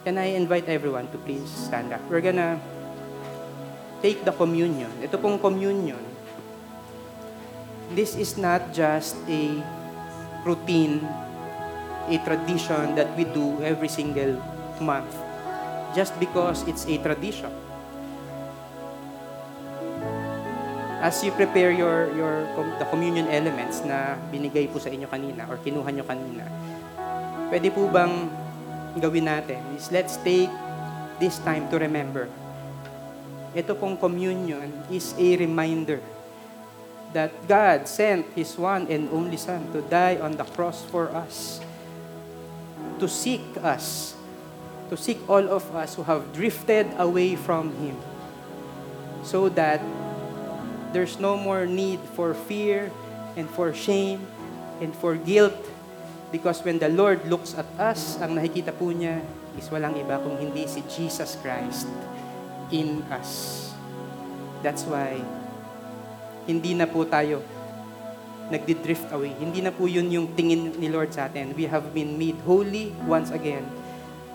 [0.04, 2.02] Can I invite everyone to please stand up?
[2.08, 2.58] We're gonna
[4.00, 4.90] take the communion.
[5.04, 6.00] Ito pong communion,
[7.94, 9.60] this is not just a
[10.46, 11.04] routine,
[12.10, 14.42] a tradition that we do every single
[14.82, 15.14] month,
[15.96, 17.54] just because it's a tradition.
[21.00, 22.44] As you prepare your, your
[22.76, 26.44] the communion elements na binigay po sa inyo kanina or kinuha nyo kanina,
[27.48, 28.28] pwede po bang
[29.00, 30.52] gawin natin is let's take
[31.22, 32.28] this time to remember.
[33.56, 36.04] Ito pong communion is a reminder
[37.14, 41.58] that God sent His one and only Son to die on the cross for us,
[43.00, 44.16] to seek us,
[44.90, 47.98] to seek all of us who have drifted away from Him,
[49.24, 49.82] so that
[50.92, 52.92] there's no more need for fear
[53.36, 54.26] and for shame
[54.82, 55.56] and for guilt
[56.32, 59.22] because when the Lord looks at us, ang nakikita po niya
[59.58, 61.90] is walang iba kung hindi si Jesus Christ
[62.70, 63.74] in us.
[64.62, 65.18] That's why
[66.46, 67.42] hindi na po tayo
[68.50, 69.34] nagdi-drift away.
[69.38, 71.54] Hindi na po yun yung tingin ni Lord sa atin.
[71.54, 73.66] We have been made holy once again.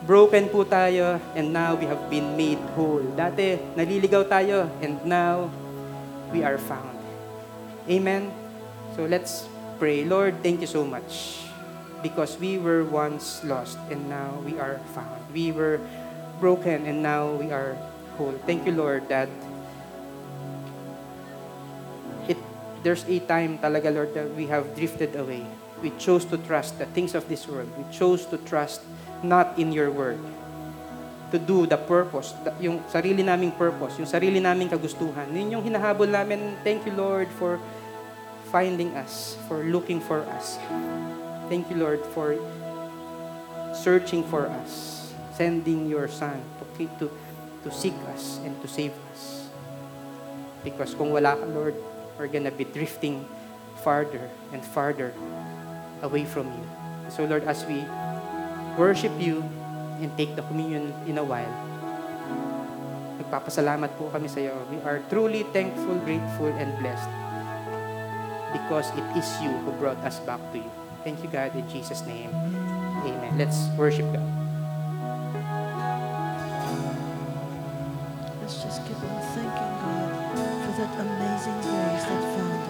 [0.06, 3.02] Broken po tayo and now we have been made whole.
[3.18, 5.50] Dati, naliligaw tayo and now
[6.30, 6.94] we are found.
[7.90, 8.30] Amen?
[8.94, 10.06] So let's pray.
[10.06, 11.42] Lord, thank you so much
[12.04, 15.18] because we were once lost and now we are found.
[15.32, 15.80] We were
[16.38, 17.74] broken and now we are
[18.20, 18.36] whole.
[18.44, 19.28] Thank you, Lord, that
[22.84, 25.42] there's a time talaga, Lord, that we have drifted away.
[25.80, 27.72] We chose to trust the things of this world.
[27.80, 28.84] We chose to trust
[29.24, 30.20] not in your word.
[31.32, 35.32] To do the purpose, yung sarili naming purpose, yung sarili naming kagustuhan.
[35.32, 36.54] Yun yung hinahabol namin.
[36.62, 37.58] Thank you, Lord, for
[38.52, 40.60] finding us, for looking for us.
[41.50, 42.38] Thank you, Lord, for
[43.74, 47.10] searching for us, sending your Son to, to,
[47.64, 49.50] to seek us and to save us.
[50.62, 51.74] Because kung wala ka, Lord,
[52.18, 53.24] we're gonna be drifting
[53.82, 55.12] farther and farther
[56.02, 56.64] away from you.
[57.10, 57.84] So, Lord, as we
[58.78, 59.44] worship you
[60.00, 61.50] and take the communion in a while,
[63.20, 64.54] nagpapasalamat po kami sa iyo.
[64.70, 67.10] We are truly thankful, grateful, and blessed
[68.54, 70.70] because it is you who brought us back to you.
[71.02, 72.30] Thank you, God, in Jesus' name.
[73.04, 73.36] Amen.
[73.36, 74.24] Let's worship God.
[78.40, 79.63] Let's just keep on thanking God for
[80.76, 82.63] that amazing grace that found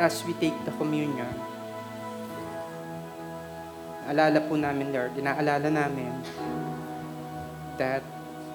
[0.00, 1.28] as we take the communion,
[4.08, 6.08] alala po namin, Lord, inaalala namin
[7.76, 8.00] that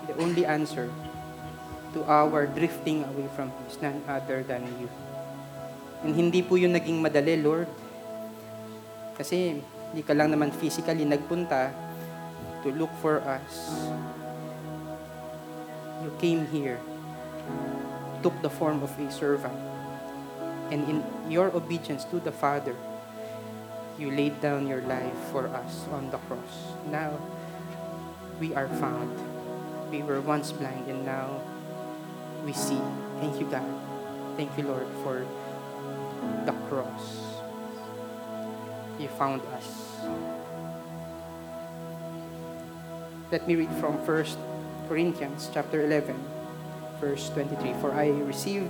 [0.10, 0.90] the only answer
[1.94, 4.90] to our drifting away from you is none other than you.
[6.02, 7.70] And hindi po yun naging madali, Lord.
[9.16, 9.62] Kasi
[9.94, 11.72] hindi ka lang naman physically nagpunta
[12.66, 13.86] to look for us.
[16.02, 16.82] You came here,
[18.26, 19.75] took the form of a servant,
[20.72, 22.76] and in your obedience to the Father,
[23.98, 26.76] you laid down your life for us on the cross.
[26.90, 27.18] Now,
[28.40, 29.12] we are found.
[29.92, 31.40] We were once blind, and now
[32.44, 32.80] we see.
[33.22, 33.68] Thank you, God.
[34.36, 35.26] Thank you, Lord, for
[36.46, 37.40] the cross.
[39.00, 39.96] You found us.
[43.32, 44.26] Let me read from 1
[44.88, 46.16] Corinthians chapter 11,
[47.00, 47.74] verse 23.
[47.82, 48.70] For I received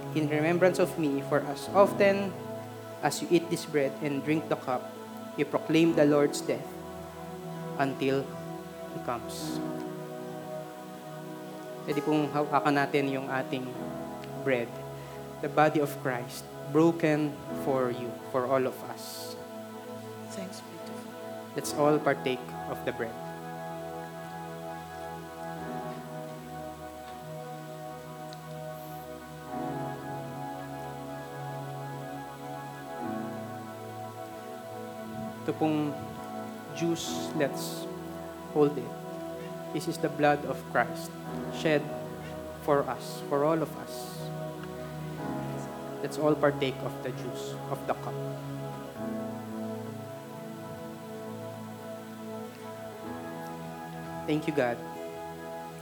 [0.15, 1.23] in remembrance of me.
[1.29, 2.33] For as often
[3.01, 4.91] as you eat this bread and drink the cup,
[5.37, 6.67] you proclaim the Lord's death
[7.79, 8.27] until
[8.93, 9.57] He comes."
[11.87, 13.65] Pwede pong hawakan natin yung ating
[14.45, 14.69] bread,
[15.41, 17.33] the body of Christ, broken
[17.65, 19.33] for you, for all of us.
[20.37, 21.07] Thanks be to God.
[21.57, 23.30] Let's all partake of the bread.
[35.51, 35.91] Ito pong
[36.79, 37.83] juice, let's
[38.55, 38.87] hold it.
[39.75, 41.11] This is the blood of Christ
[41.59, 41.83] shed
[42.63, 44.15] for us, for all of us.
[45.99, 48.15] Let's all partake of the juice, of the cup.
[54.23, 54.79] Thank you, God.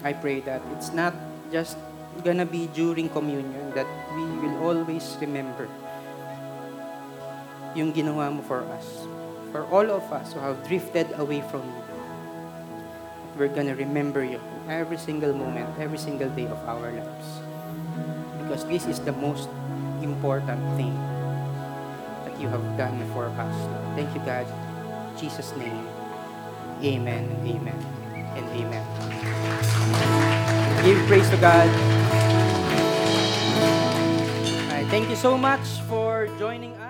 [0.02, 1.14] I pray that it's not
[1.54, 1.78] just
[2.26, 3.86] gonna be during communion that
[4.18, 5.70] we will always remember
[7.78, 9.19] yung ginawa mo for us.
[9.52, 11.84] For all of us who have drifted away from you,
[13.38, 17.30] we're gonna remember you every single moment, every single day of our lives.
[18.42, 19.50] Because this is the most
[20.02, 20.94] important thing
[22.26, 23.58] that you have done for us.
[23.96, 24.46] Thank you, God.
[24.46, 25.88] In Jesus' name.
[26.82, 27.76] Amen amen
[28.40, 28.86] and amen.
[30.86, 31.68] Give praise to God.
[34.72, 36.89] Alright, thank you so much for joining us.